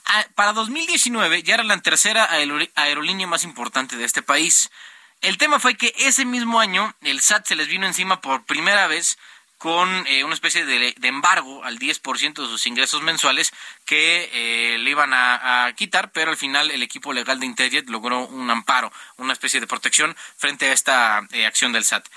[0.05, 4.71] Ah, para 2019 ya era la tercera aerol- aerolínea más importante de este país.
[5.21, 8.87] El tema fue que ese mismo año el SAT se les vino encima por primera
[8.87, 9.19] vez
[9.61, 13.53] con eh, una especie de, embargo al 10% de sus ingresos mensuales
[13.85, 17.87] que eh, le iban a, a quitar, pero al final el equipo legal de Interjet
[17.87, 22.07] logró un amparo, una especie de protección frente a esta eh, acción del SAT.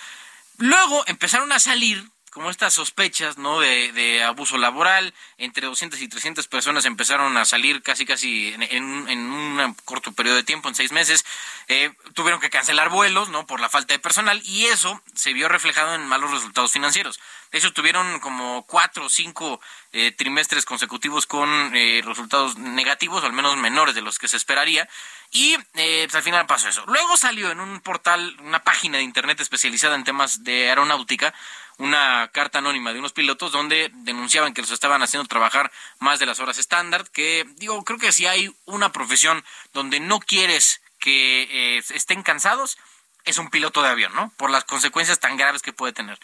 [0.57, 6.47] Luego empezaron a salir como estas sospechas no de, abuso laboral entre 200 y 300
[6.49, 10.75] personas empezaron a salir casi casi en, en en un corto periodo de tiempo en
[10.75, 11.25] seis meses
[11.66, 15.49] Eh, tuvieron que cancelar vuelos no por la falta de personal y eso se vio
[15.49, 17.18] reflejado en malos resultados financieros.
[17.53, 19.61] De hecho tuvieron como cuatro o cinco
[19.92, 24.88] eh, trimestres consecutivos con eh, resultados negativos al menos menores de los que se esperaría
[25.35, 26.85] y eh, pues, al final pasó eso.
[26.87, 31.35] Luego salió en un portal, una página de internet especializada en temas de aeronáutica,
[31.77, 36.27] una carta anónima de unos pilotos donde denunciaban que los estaban haciendo trabajar más de
[36.27, 41.49] las horas estándar, que digo, creo que si hay una profesión donde no quieres que
[41.51, 42.79] eh, estén cansados,
[43.25, 44.33] es un piloto de avión, ¿no?
[44.37, 46.20] Por las consecuencias tan graves que puede tener.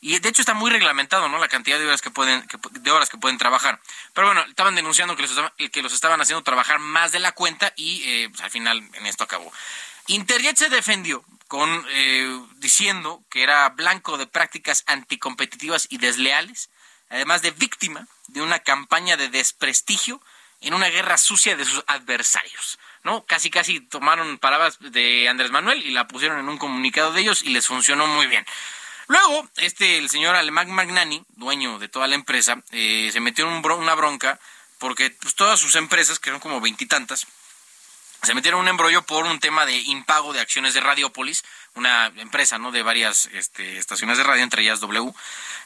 [0.00, 1.38] Y de hecho está muy reglamentado, ¿no?
[1.38, 3.80] La cantidad de horas que pueden, de horas que pueden trabajar.
[4.12, 7.72] Pero bueno, estaban denunciando que los, que los estaban haciendo trabajar más de la cuenta
[7.76, 9.52] y eh, pues, al final en esto acabó.
[10.06, 16.70] Interjet se defendió con eh, diciendo que era blanco de prácticas anticompetitivas y desleales,
[17.10, 20.20] además de víctima de una campaña de desprestigio
[20.60, 22.78] en una guerra sucia de sus adversarios.
[23.02, 23.24] ¿no?
[23.24, 27.42] Casi casi tomaron palabras de Andrés Manuel y la pusieron en un comunicado de ellos
[27.42, 28.44] y les funcionó muy bien.
[29.08, 33.54] Luego, este, el señor Alemán Magnani, dueño de toda la empresa, eh, se metió en
[33.54, 34.38] un una bronca
[34.78, 37.26] porque pues, todas sus empresas, que son como veintitantas,
[38.22, 41.44] se metieron en un embrollo por un tema de impago de acciones de Radiopolis,
[41.78, 45.12] una empresa no de varias este, estaciones de radio, entre ellas W.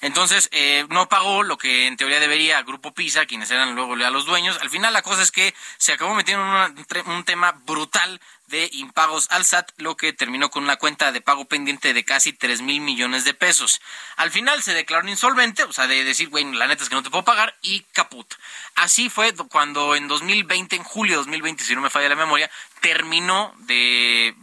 [0.01, 4.11] Entonces, eh, no pagó lo que en teoría debería Grupo Pisa, quienes eran luego ya
[4.11, 4.59] los dueños.
[4.61, 8.69] Al final la cosa es que se acabó metiendo en una- un tema brutal de
[8.73, 12.61] impagos al SAT, lo que terminó con una cuenta de pago pendiente de casi 3
[12.61, 13.81] mil millones de pesos.
[14.17, 17.03] Al final se declaró insolvente, o sea, de decir, güey, la neta es que no
[17.03, 18.27] te puedo pagar, y caput.
[18.75, 22.51] Así fue cuando en 2020, en julio de 2020, si no me falla la memoria,
[22.83, 24.35] terminó de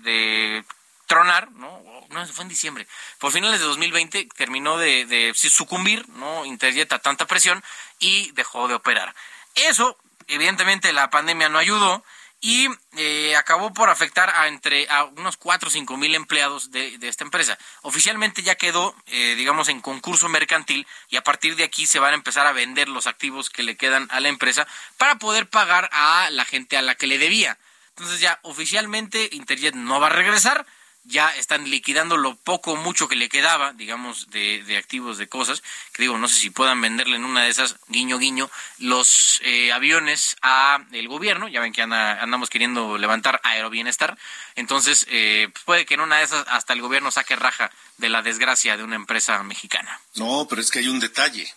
[1.10, 1.82] tronar, ¿no?
[2.12, 2.88] No, fue en diciembre.
[3.18, 6.46] Por finales de 2020 terminó de, sucumbir, ¿no?
[6.46, 7.64] Interjet a tanta presión
[8.00, 9.14] y dejó de operar.
[9.56, 9.98] Eso,
[10.28, 12.04] evidentemente, la pandemia no ayudó
[12.42, 16.98] y eh, acabó por afectar a entre a unos 4 o 5 mil empleados de,
[17.00, 17.58] de, esta empresa.
[17.82, 22.14] Oficialmente ya quedó, eh, digamos, en concurso mercantil y a partir de aquí se van
[22.14, 25.90] a empezar a vender los activos que le quedan a la empresa para poder pagar
[25.92, 27.58] a la gente a la que le debía.
[27.90, 30.66] Entonces ya oficialmente Interjet no va a regresar,
[31.10, 35.28] ya están liquidando lo poco o mucho que le quedaba, digamos, de, de, activos, de
[35.28, 39.42] cosas, que digo, no sé si puedan venderle en una de esas, guiño, guiño, los
[39.44, 44.18] eh, aviones a el gobierno, ya ven que anda, andamos queriendo levantar aerobienestar,
[44.56, 48.22] entonces eh, puede que en una de esas hasta el gobierno saque raja de la
[48.22, 50.00] desgracia de una empresa mexicana.
[50.16, 51.52] No, pero es que hay un detalle,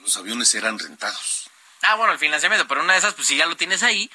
[0.00, 1.48] los aviones eran rentados.
[1.82, 4.10] Ah, bueno, el financiamiento, pero una de esas, pues si ya lo tienes ahí,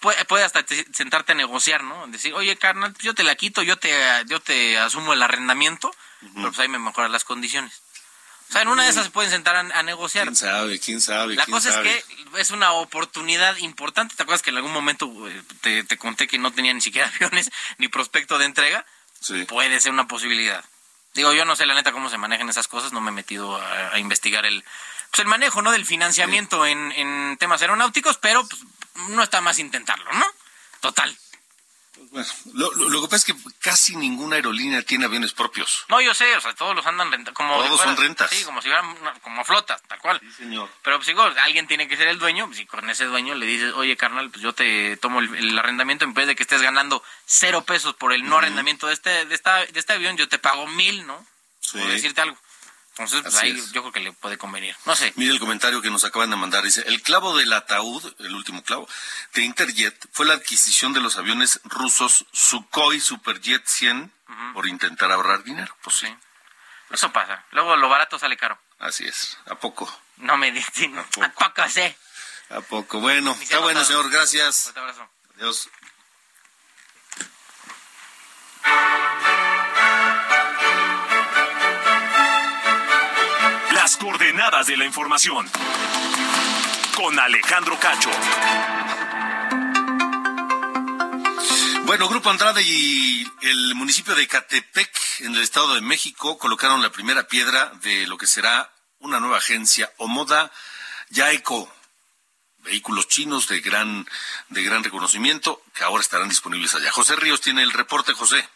[0.00, 2.06] puede, puede hasta te, sentarte a negociar, ¿no?
[2.08, 3.94] Decir, oye, carnal, yo te la quito, yo te,
[4.26, 6.32] yo te asumo el arrendamiento, uh -huh.
[6.34, 7.82] pero pues ahí me mejoran las condiciones.
[8.48, 10.24] O sea, en una de esas se pueden sentar a, a negociar.
[10.24, 10.78] ¿Quién sabe?
[10.78, 11.34] ¿Quién sabe?
[11.34, 11.90] La ¿quién cosa sabe?
[11.90, 14.14] es que es una oportunidad importante.
[14.14, 15.12] ¿Te acuerdas que en algún momento
[15.62, 18.86] te, te conté que no tenía ni siquiera aviones ni prospecto de entrega?
[19.20, 19.44] Sí.
[19.44, 20.64] Puede ser una posibilidad.
[21.14, 23.56] Digo, yo no sé la neta cómo se manejan esas cosas, no me he metido
[23.56, 24.62] a, a investigar el,
[25.16, 26.72] pues el manejo no del financiamiento sí.
[26.72, 28.62] en, en temas aeronáuticos, pero pues,
[29.08, 30.26] no está más intentarlo, ¿no?
[30.80, 31.16] Total.
[32.10, 35.86] Bueno, lo, lo, lo, que pasa es que casi ninguna aerolínea tiene aviones propios.
[35.88, 38.30] No, yo sé, o sea, todos los andan renta, como todos fuera, son rentas.
[38.30, 40.20] Sí, como si fueran como flotas, tal cual.
[40.20, 40.68] Sí, señor.
[40.82, 43.46] Pero pues digo, alguien tiene que ser el dueño, pues, si con ese dueño le
[43.46, 46.60] dices, oye, carnal, pues yo te tomo el, el, arrendamiento en vez de que estés
[46.60, 48.38] ganando cero pesos por el no uh -huh.
[48.38, 51.26] arrendamiento de este, de esta, de este avión, yo te pago mil, ¿no?
[51.60, 51.78] Sí.
[51.78, 52.36] Por decirte algo.
[52.98, 53.72] Entonces, pues ahí es.
[53.72, 54.74] yo creo que le puede convenir.
[54.86, 55.12] No sé.
[55.16, 56.64] Mire el comentario que nos acaban de mandar.
[56.64, 58.88] Dice, el clavo del ataúd, el último clavo,
[59.34, 64.52] de Interjet fue la adquisición de los aviones rusos Sukhoi Superjet 100 uh -huh.
[64.54, 65.76] por intentar ahorrar dinero.
[65.82, 66.16] Pues sí.
[66.88, 67.44] Eso pasa.
[67.50, 68.58] Luego lo barato sale caro.
[68.78, 69.36] Así es.
[69.50, 69.92] ¿A poco?
[70.16, 70.88] No me dices.
[70.96, 71.44] ¿A poco?
[71.44, 71.98] ¿A poco sé?
[72.48, 73.00] ¿A poco?
[73.00, 74.08] Bueno, está bueno, señor.
[74.08, 74.72] Gracias.
[74.74, 75.06] Un abrazo.
[75.36, 75.68] Adiós.
[83.86, 85.48] Las coordenadas de la información.
[86.96, 88.10] Con Alejandro Cacho.
[91.84, 96.90] Bueno, Grupo Andrade y el municipio de Catepec, en el Estado de México, colocaron la
[96.90, 100.50] primera piedra de lo que será una nueva agencia, Omoda
[101.10, 101.72] Yaeco.
[102.64, 104.04] Vehículos chinos de gran,
[104.48, 106.90] de gran reconocimiento que ahora estarán disponibles allá.
[106.90, 108.48] José Ríos tiene el reporte, José.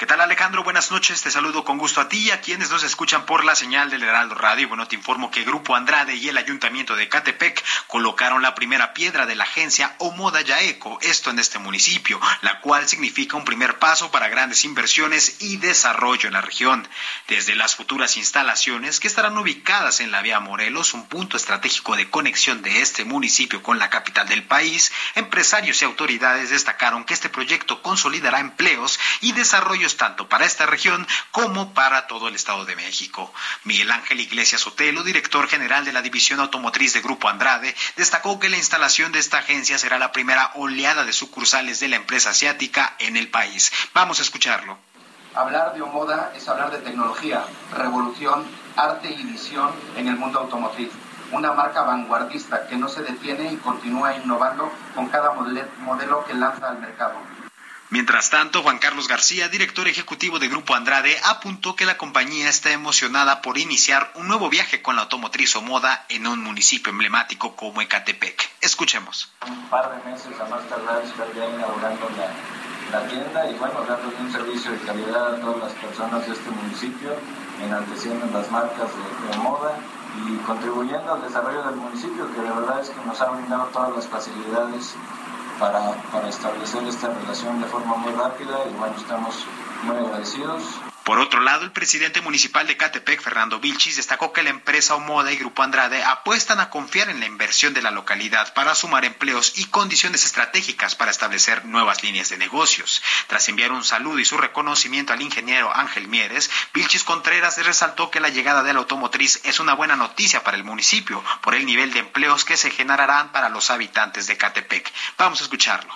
[0.00, 0.64] ¿Qué tal Alejandro?
[0.64, 3.54] Buenas noches, te saludo con gusto a ti y a quienes nos escuchan por la
[3.54, 4.66] señal del Heraldo Radio.
[4.66, 9.26] Bueno, te informo que Grupo Andrade y el Ayuntamiento de Catepec colocaron la primera piedra
[9.26, 14.10] de la agencia Omoda Yaeco, esto en este municipio, la cual significa un primer paso
[14.10, 16.88] para grandes inversiones y desarrollo en la región.
[17.28, 22.08] Desde las futuras instalaciones que estarán ubicadas en la vía Morelos, un punto estratégico de
[22.08, 27.28] conexión de este municipio con la capital del país, empresarios y autoridades destacaron que este
[27.28, 32.76] proyecto consolidará empleos y desarrollo tanto para esta región como para todo el Estado de
[32.76, 33.32] México.
[33.64, 38.48] Miguel Ángel Iglesias Otelo, director general de la División Automotriz de Grupo Andrade, destacó que
[38.48, 42.94] la instalación de esta agencia será la primera oleada de sucursales de la empresa asiática
[42.98, 43.72] en el país.
[43.94, 44.78] Vamos a escucharlo.
[45.34, 48.44] Hablar de Omoda es hablar de tecnología, revolución,
[48.76, 50.90] arte y visión en el mundo automotriz.
[51.30, 56.68] Una marca vanguardista que no se detiene y continúa innovando con cada modelo que lanza
[56.68, 57.14] al mercado.
[57.90, 62.70] Mientras tanto, Juan Carlos García, director ejecutivo de Grupo Andrade, apuntó que la compañía está
[62.70, 67.56] emocionada por iniciar un nuevo viaje con la automotriz o moda en un municipio emblemático
[67.56, 68.48] como Ecatepec.
[68.60, 69.32] Escuchemos.
[69.44, 73.82] Un par de meses a más tardar estar ya inaugurando la, la tienda y bueno,
[73.82, 77.16] dándole un servicio de calidad a todas las personas de este municipio,
[77.60, 79.76] enalteciendo las marcas de, de moda
[80.28, 83.96] y contribuyendo al desarrollo del municipio, que de verdad es que nos ha brindado todas
[83.96, 84.94] las facilidades
[85.60, 89.46] para, para, establecer esta relación de forma muy rápida y bueno, estamos
[89.84, 90.89] muy agradecidos.
[91.10, 95.32] Por otro lado, el presidente municipal de Catepec, Fernando Vilchis, destacó que la empresa Omoda
[95.32, 99.58] y Grupo Andrade apuestan a confiar en la inversión de la localidad para sumar empleos
[99.58, 103.02] y condiciones estratégicas para establecer nuevas líneas de negocios.
[103.26, 108.20] Tras enviar un saludo y su reconocimiento al ingeniero Ángel Mieres, Vilchis Contreras resaltó que
[108.20, 111.92] la llegada de la automotriz es una buena noticia para el municipio por el nivel
[111.92, 114.92] de empleos que se generarán para los habitantes de Catepec.
[115.18, 115.92] Vamos a escucharlo.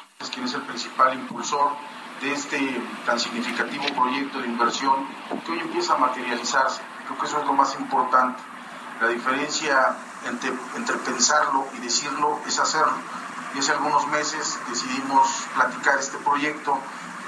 [2.25, 5.07] De este tan significativo proyecto de inversión
[5.45, 6.81] que hoy empieza a materializarse.
[7.07, 8.43] Creo que eso es lo más importante.
[9.01, 9.95] La diferencia
[10.27, 12.95] entre, entre pensarlo y decirlo es hacerlo.
[13.55, 16.79] Y hace algunos meses decidimos platicar este proyecto,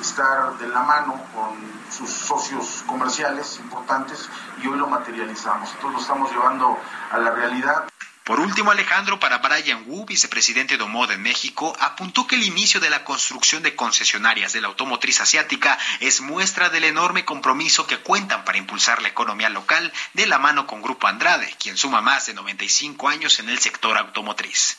[0.01, 1.55] estar de la mano con
[1.91, 4.29] sus socios comerciales importantes
[4.63, 5.71] y hoy lo materializamos.
[5.75, 6.79] Entonces lo estamos llevando
[7.13, 7.85] a la realidad.
[8.27, 12.81] Por último, Alejandro, para Brian Wu, vicepresidente de Omoda en México, apuntó que el inicio
[12.81, 17.99] de la construcción de concesionarias de la automotriz asiática es muestra del enorme compromiso que
[17.99, 22.27] cuentan para impulsar la economía local de la mano con Grupo Andrade, quien suma más
[22.27, 24.77] de 95 años en el sector automotriz.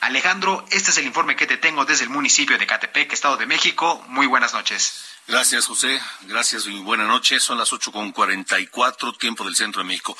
[0.00, 3.46] Alejandro, este es el informe que te tengo desde el municipio de Catepec, Estado de
[3.46, 4.04] México.
[4.08, 5.11] Muy buenas noches.
[5.28, 6.00] Gracias, José.
[6.22, 7.38] Gracias y buena noche.
[7.38, 10.16] Son las ocho con cuarenta y cuatro, tiempo del centro de México.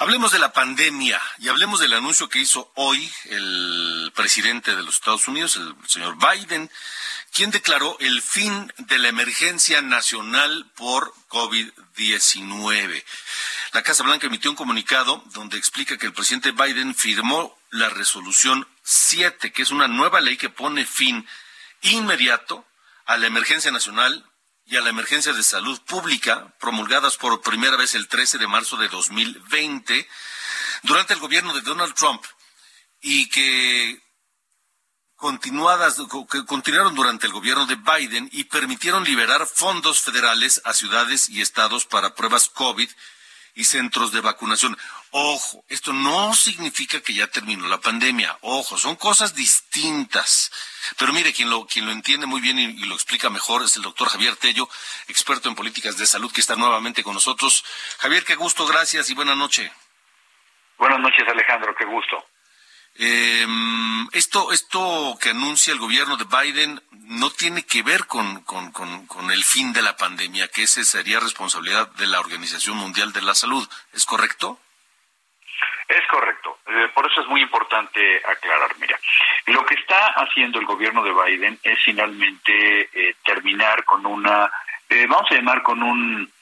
[0.00, 4.96] Hablemos de la pandemia y hablemos del anuncio que hizo hoy el presidente de los
[4.96, 6.68] Estados Unidos, el señor Biden,
[7.32, 13.04] quien declaró el fin de la emergencia nacional por COVID-19.
[13.72, 18.66] La Casa Blanca emitió un comunicado donde explica que el presidente Biden firmó la resolución
[18.82, 21.26] 7, que es una nueva ley que pone fin
[21.82, 22.66] inmediato
[23.06, 24.26] a la emergencia nacional
[24.64, 28.76] y a la emergencia de salud pública promulgadas por primera vez el 13 de marzo
[28.76, 30.08] de 2020
[30.82, 32.24] durante el gobierno de Donald Trump
[33.00, 34.00] y que
[35.16, 35.98] continuadas
[36.30, 41.40] que continuaron durante el gobierno de Biden y permitieron liberar fondos federales a ciudades y
[41.40, 42.90] estados para pruebas COVID
[43.54, 44.76] y centros de vacunación.
[45.14, 48.38] Ojo, esto no significa que ya terminó la pandemia.
[48.40, 50.50] Ojo, son cosas distintas.
[50.96, 53.76] Pero mire, quien lo, quien lo entiende muy bien y, y, lo explica mejor es
[53.76, 54.70] el doctor Javier Tello,
[55.08, 57.62] experto en políticas de salud, que está nuevamente con nosotros.
[57.98, 59.70] Javier, qué gusto, gracias y buena noche.
[60.78, 62.24] Buenas noches, Alejandro, qué gusto.
[62.94, 63.46] Eh,
[64.12, 69.06] esto, esto que anuncia el gobierno de Biden no tiene que ver con, con, con,
[69.06, 73.20] con, el fin de la pandemia, que ese sería responsabilidad de la Organización Mundial de
[73.20, 73.68] la Salud.
[73.92, 74.58] ¿Es correcto?
[75.92, 76.58] Es correcto.
[76.66, 78.70] Eh, por eso es muy importante aclarar.
[78.80, 78.98] Mira,
[79.46, 84.50] lo que está haciendo el gobierno de Biden es finalmente eh, terminar con una,
[84.88, 86.32] eh, vamos a llamar con un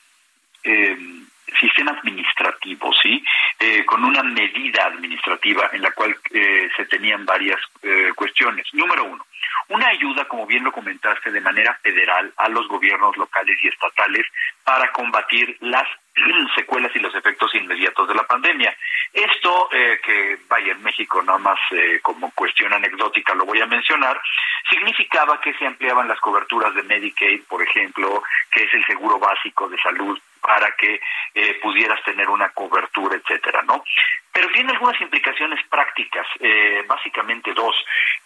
[1.59, 3.23] sistema administrativo, ¿sí?
[3.59, 8.67] Eh, con una medida administrativa en la cual eh, se tenían varias eh, cuestiones.
[8.73, 9.25] Número uno,
[9.69, 14.27] una ayuda, como bien lo comentaste, de manera federal a los gobiernos locales y estatales
[14.65, 15.87] para combatir las
[16.57, 18.77] secuelas y los efectos inmediatos de la pandemia.
[19.13, 23.67] Esto, eh, que vaya en México, nada más eh, como cuestión anecdótica lo voy a
[23.67, 24.21] mencionar,
[24.69, 29.69] significaba que se ampliaban las coberturas de Medicaid, por ejemplo, que es el seguro básico
[29.69, 31.01] de salud para que
[31.35, 33.85] eh, pudieras tener una cobertura, etcétera, ¿no?
[34.33, 37.75] Pero tiene algunas implicaciones prácticas, eh, básicamente dos.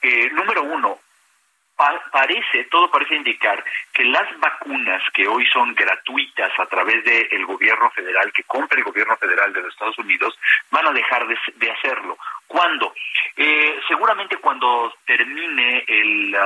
[0.03, 1.01] Eh, número uno,
[2.12, 7.91] parece, todo parece indicar que las vacunas que hoy son gratuitas a través del gobierno
[7.91, 10.39] federal, que compra el gobierno federal de los Estados Unidos,
[10.71, 12.17] van a dejar de, hacerlo.
[12.47, 12.95] ¿Cuándo?
[13.37, 16.37] Eh, seguramente cuando termine el...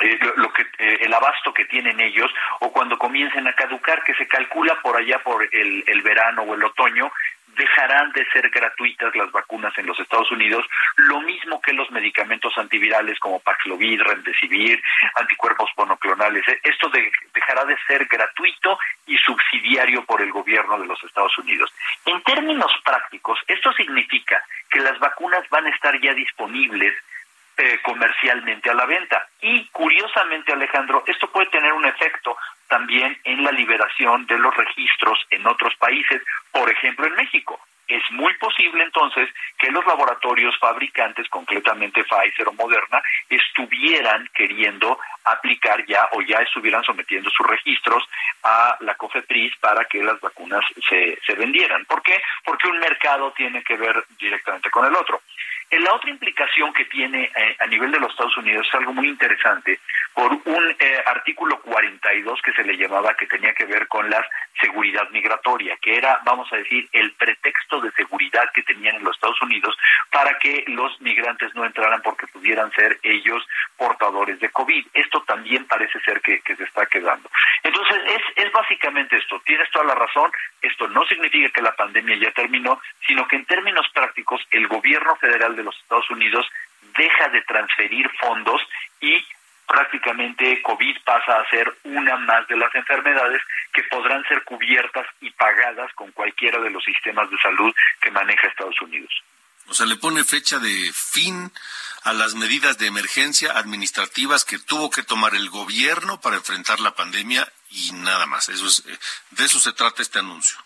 [0.00, 2.30] eh, lo, que eh, el abasto que tienen ellos
[2.60, 6.54] o cuando comiencen a caducar que se calcula por allá por el, el verano o
[6.54, 7.12] el otoño
[7.56, 10.64] dejarán de ser gratuitas las vacunas en los Estados Unidos,
[10.96, 14.82] lo mismo que los medicamentos antivirales como Paxlovid, Remdesivir,
[15.16, 16.44] anticuerpos monoclonales.
[16.62, 21.72] Esto de, dejará de ser gratuito y subsidiario por el gobierno de los Estados Unidos.
[22.06, 26.94] En términos prácticos, esto significa que las vacunas van a estar ya disponibles
[27.56, 29.28] eh, comercialmente a la venta.
[29.40, 32.36] Y curiosamente, Alejandro, esto puede tener un efecto
[32.68, 37.60] también en la liberación de los registros en otros países, por ejemplo en México.
[37.86, 39.28] Es muy posible entonces
[39.58, 46.82] que los laboratorios fabricantes, concretamente Pfizer o Moderna, estuvieran queriendo aplicar ya o ya estuvieran
[46.84, 48.08] sometiendo sus registros
[48.44, 51.84] a la COFEPRIS para que las vacunas se, se vendieran.
[51.84, 52.22] ¿Por qué?
[52.44, 55.20] Porque un mercado tiene que ver directamente con el otro.
[55.72, 59.08] La otra implicación que tiene eh, a nivel de los Estados Unidos es algo muy
[59.08, 59.80] interesante
[60.12, 64.22] por un eh, artículo 42 que se le llamaba que tenía que ver con la
[64.60, 69.16] seguridad migratoria, que era, vamos a decir, el pretexto de seguridad que tenían en los
[69.16, 69.74] Estados Unidos
[70.10, 73.42] para que los migrantes no entraran porque pudieran ser ellos
[73.76, 74.86] portadores de COVID.
[74.92, 77.30] Esto también parece ser que, que se está quedando.
[77.62, 79.40] Entonces, es, es básicamente esto.
[79.46, 80.30] Tienes toda la razón.
[80.60, 85.16] Esto no significa que la pandemia ya terminó, sino que en términos prácticos, el gobierno
[85.16, 86.46] federal de los Estados Unidos
[86.96, 88.60] deja de transferir fondos
[89.00, 89.24] y
[89.66, 93.40] prácticamente COVID pasa a ser una más de las enfermedades
[93.72, 98.48] que podrán ser cubiertas y pagadas con cualquiera de los sistemas de salud que maneja
[98.48, 99.10] Estados Unidos.
[99.68, 101.50] O sea, le pone fecha de fin
[102.04, 106.94] a las medidas de emergencia administrativas que tuvo que tomar el gobierno para enfrentar la
[106.94, 108.48] pandemia y nada más.
[108.48, 108.84] Eso es,
[109.30, 110.58] de eso se trata este anuncio.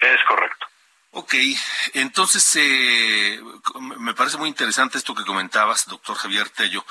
[0.00, 0.66] Es correcto.
[1.14, 1.34] Ok,
[1.92, 3.38] entonces eh,
[3.98, 6.86] me parece muy interesante esto que comentabas, doctor Javier Tello,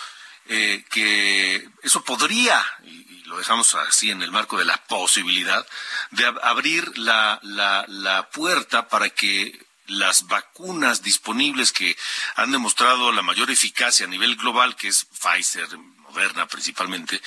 [0.45, 5.65] eh, que eso podría, y, lo dejamos así en el marco de la posibilidad,
[6.11, 9.57] de ab abrir la, la, la puerta para que
[9.87, 11.97] las vacunas disponibles que
[12.35, 17.19] han demostrado la mayor eficacia a nivel global, que es Pfizer, Moderna principalmente,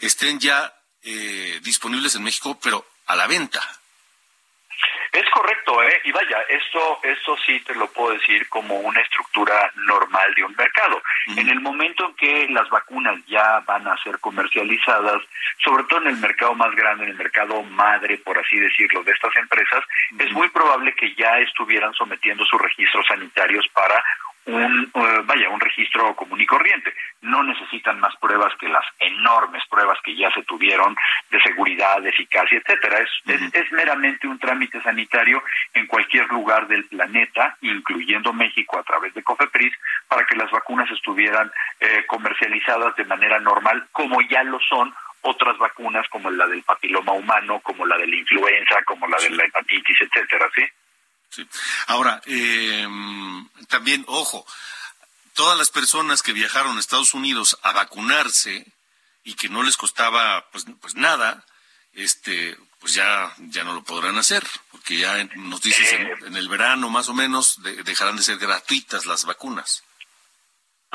[0.00, 0.72] estén ya
[1.02, 3.77] eh, disponibles en México, pero a la venta.
[5.12, 6.00] Es correcto, ¿eh?
[6.04, 10.54] Y vaya, esto, esto sí te lo puedo decir como una estructura normal de un
[10.56, 11.02] mercado.
[11.36, 15.22] En el momento en que las vacunas ya van a ser comercializadas,
[15.64, 19.12] sobre todo en el mercado más grande, en el mercado madre, por así decirlo, de
[19.12, 19.84] estas empresas,
[20.18, 24.02] es muy probable que ya estuvieran sometiendo sus registros sanitarios para
[24.48, 26.92] un eh, vaya un registro común y corriente.
[27.20, 30.96] No necesitan más pruebas que las enormes pruebas que ya se tuvieron
[31.30, 32.98] de seguridad de eficacia etcétera.
[32.98, 35.42] Es, es, es meramente un trámite sanitario
[35.74, 39.74] en cualquier lugar del planeta incluyendo México a través de Cofepris
[40.08, 45.58] para que las vacunas estuvieran eh, comercializadas de manera normal como ya lo son otras
[45.58, 49.44] vacunas como la del papiloma humano como la de la influenza como la de la
[49.44, 50.62] hepatitis etcétera sí
[51.30, 51.46] Sí.
[51.86, 52.86] Ahora, eh,
[53.68, 54.46] también, ojo,
[55.34, 58.66] todas las personas que viajaron a Estados Unidos a vacunarse
[59.24, 61.44] y que no les costaba pues, pues nada,
[61.92, 66.48] este, pues ya, ya no lo podrán hacer, porque ya nos dices en, en el
[66.48, 69.84] verano más o menos de- dejarán de ser gratuitas las vacunas.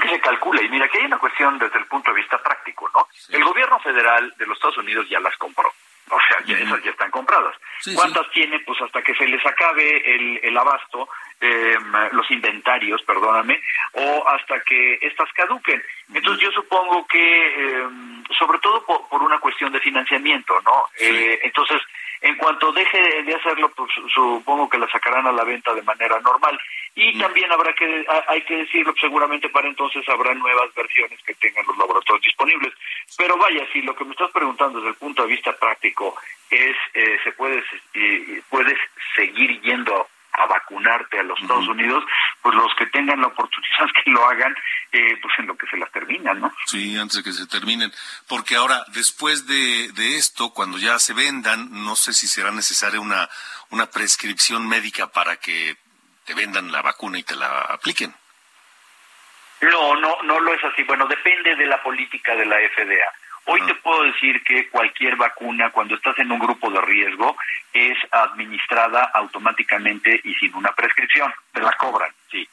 [0.02, 2.90] que se calcula y mira que hay una cuestión desde el punto de vista práctico,
[2.94, 3.08] ¿no?
[3.30, 5.72] El gobierno federal de los Estados Unidos ya las compró.
[6.10, 7.56] O sea, ya esas ya están compradas.
[7.80, 8.60] Sí, ¿Cuántas tiene?
[8.60, 11.08] Pues hasta que se les acabe el, el abasto,
[11.42, 11.78] eh,
[12.12, 13.60] los inventarios, perdóname,
[13.94, 15.82] o hasta que estas caduquen.
[16.14, 17.88] Entonces yo supongo que, eh,
[18.38, 20.86] sobre todo por, por una cuestión de financiamiento, ¿no?
[21.00, 21.82] Eh, entonces,
[22.22, 25.82] en cuanto deje de hacerlo, pues su- supongo que la sacarán a la venta de
[25.84, 26.58] manera normal.
[26.96, 31.34] Y también habrá que, ha- hay que decirlo, seguramente para entonces habrá nuevas versiones que
[31.36, 32.74] tengan los laboratorios disponibles.
[33.18, 36.16] Pero vaya, si lo que me estás preguntando desde el punto de vista práctico
[36.52, 37.64] es, eh, se puede,
[37.96, 38.78] eh, puedes
[39.16, 42.04] seguir yendo a vacunarte a los Estados Unidos,
[42.42, 44.56] pues los que tengan la oportunidad que lo hagan,
[44.92, 46.54] eh, pues en lo que se las terminan, ¿no?
[46.66, 47.92] Sí, antes de que se terminen.
[48.28, 53.00] Porque ahora, después de, de esto, cuando ya se vendan, no sé si será necesaria
[53.00, 53.30] una,
[53.70, 55.76] una prescripción médica para que
[56.26, 58.14] te vendan la vacuna y te la apliquen.
[59.62, 60.84] No, no, no lo es así.
[60.84, 63.14] Bueno, depende de la política de la FDA.
[63.46, 67.36] Hoy te puedo decir que cualquier vacuna, cuando estás en un grupo de riesgo,
[67.74, 71.34] es administrada automáticamente y sin una prescripción.
[71.52, 72.48] Te la cobran, sí.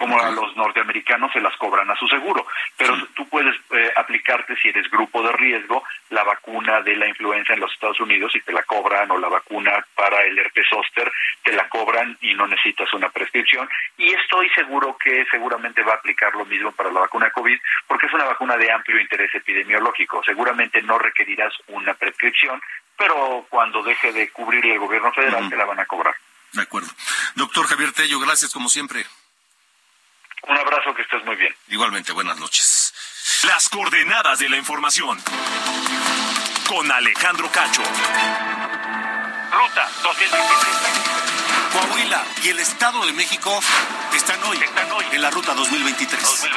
[0.00, 2.46] Como a los norteamericanos se las cobran a su seguro.
[2.78, 7.52] Pero tú puedes eh, aplicarte, si eres grupo de riesgo, la vacuna de la influenza
[7.52, 11.12] en los Estados Unidos y te la cobran, o la vacuna para el herpes zóster,
[11.44, 13.68] te la cobran y no necesitas una prescripción.
[13.98, 18.06] Y estoy seguro que seguramente va a aplicar lo mismo para la vacuna COVID, porque
[18.06, 20.22] es una vacuna de amplio interés epidemiológico.
[20.24, 22.58] Seguramente no requerirás una prescripción,
[22.96, 26.14] pero cuando deje de cubrir el gobierno federal te la van a cobrar.
[26.52, 26.88] De acuerdo.
[27.34, 29.04] Doctor Javier Tello, gracias como siempre.
[30.48, 31.54] Un abrazo, que estés muy bien.
[31.68, 32.94] Igualmente, buenas noches.
[33.46, 35.18] Las coordenadas de la información.
[36.68, 37.82] Con Alejandro Cacho.
[39.52, 41.20] Ruta 2023.
[41.72, 43.60] Coahuila y el Estado de México
[44.14, 44.58] están hoy,
[45.12, 46.48] en la ruta 2023.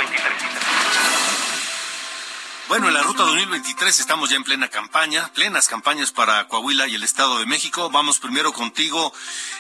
[2.70, 6.96] Bueno, en la ruta 2023 estamos ya en plena campaña, plenas campañas para Coahuila y
[6.96, 7.90] el Estado de México.
[7.90, 9.14] Vamos primero contigo,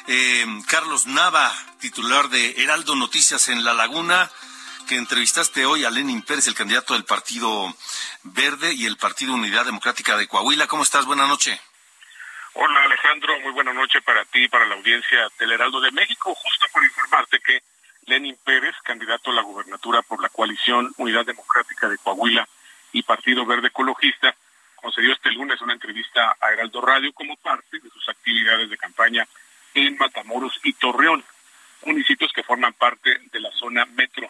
[0.07, 4.31] eh, Carlos Nava, titular de Heraldo Noticias en La Laguna,
[4.87, 7.75] que entrevistaste hoy a Lenin Pérez, el candidato del Partido
[8.23, 10.67] Verde y el Partido Unidad Democrática de Coahuila.
[10.67, 11.05] ¿Cómo estás?
[11.05, 11.59] Buenas noches.
[12.53, 16.33] Hola Alejandro, muy buena noche para ti y para la audiencia del Heraldo de México.
[16.33, 17.63] Justo por informarte que
[18.05, 22.47] Lenin Pérez, candidato a la gubernatura por la coalición Unidad Democrática de Coahuila
[22.93, 24.33] y Partido Verde Ecologista,
[24.75, 29.27] concedió este lunes una entrevista a Heraldo Radio como parte de sus actividades de campaña
[29.73, 31.23] en Matamoros y Torreón,
[31.85, 34.29] municipios que forman parte de la zona metro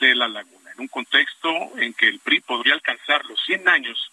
[0.00, 1.48] de La Laguna, en un contexto
[1.78, 4.10] en que el PRI podría alcanzar los 100 años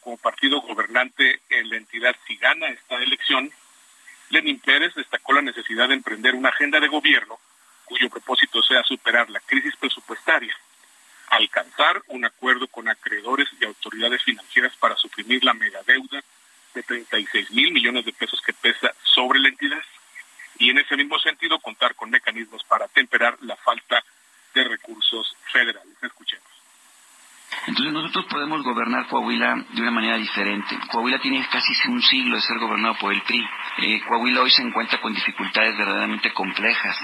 [0.00, 3.50] como partido gobernante en la entidad si gana esta elección,
[4.30, 7.38] Lenin Pérez destacó la necesidad de emprender una agenda de gobierno
[7.84, 10.54] cuyo propósito sea superar la crisis presupuestaria,
[11.28, 16.22] alcanzar un acuerdo con acreedores y autoridades financieras para suprimir la megadeuda
[16.74, 19.82] de 36 mil millones de pesos que pesa sobre la entidad
[20.58, 24.02] y en ese mismo sentido contar con mecanismos para temperar la falta
[24.54, 25.96] de recursos federales.
[26.02, 26.55] Escuchemos.
[27.66, 30.78] Entonces nosotros podemos gobernar Coahuila de una manera diferente.
[30.90, 33.44] Coahuila tiene casi un siglo de ser gobernado por el PRI.
[33.78, 36.96] Eh, Coahuila hoy se encuentra con dificultades verdaderamente complejas.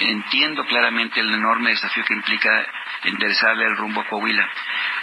[0.00, 2.66] Entiendo claramente el enorme desafío que implica
[3.04, 4.48] enderezarle el rumbo a Coahuila.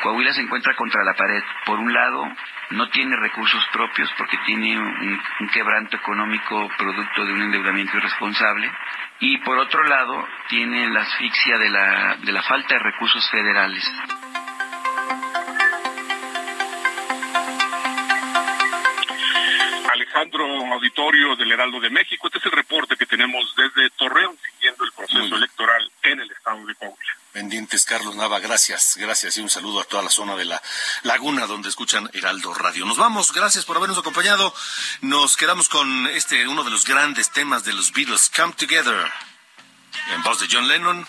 [0.01, 1.43] Coahuila se encuentra contra la pared.
[1.65, 2.27] Por un lado,
[2.71, 8.71] no tiene recursos propios porque tiene un, un quebranto económico producto de un endeudamiento irresponsable
[9.19, 13.83] y por otro lado tiene la asfixia de la, de la falta de recursos federales.
[20.23, 24.85] Alejandro Auditorio del Heraldo de México, este es el reporte que tenemos desde Torreón siguiendo
[24.85, 27.17] el proceso electoral en el estado de Coahuila.
[27.33, 30.61] Pendientes, Carlos Nava, gracias, gracias y un saludo a toda la zona de la
[31.01, 32.85] laguna donde escuchan Heraldo Radio.
[32.85, 34.53] Nos vamos, gracias por habernos acompañado.
[35.01, 39.11] Nos quedamos con este, uno de los grandes temas de los Beatles, Come Together.
[40.15, 41.05] En voz de John Lennon,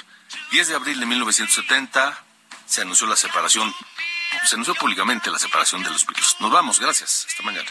[0.50, 2.24] 10 de abril de 1970
[2.66, 3.72] se anunció la separación,
[4.44, 6.34] se anunció públicamente la separación de los Beatles.
[6.40, 7.70] Nos vamos, gracias, hasta mañana.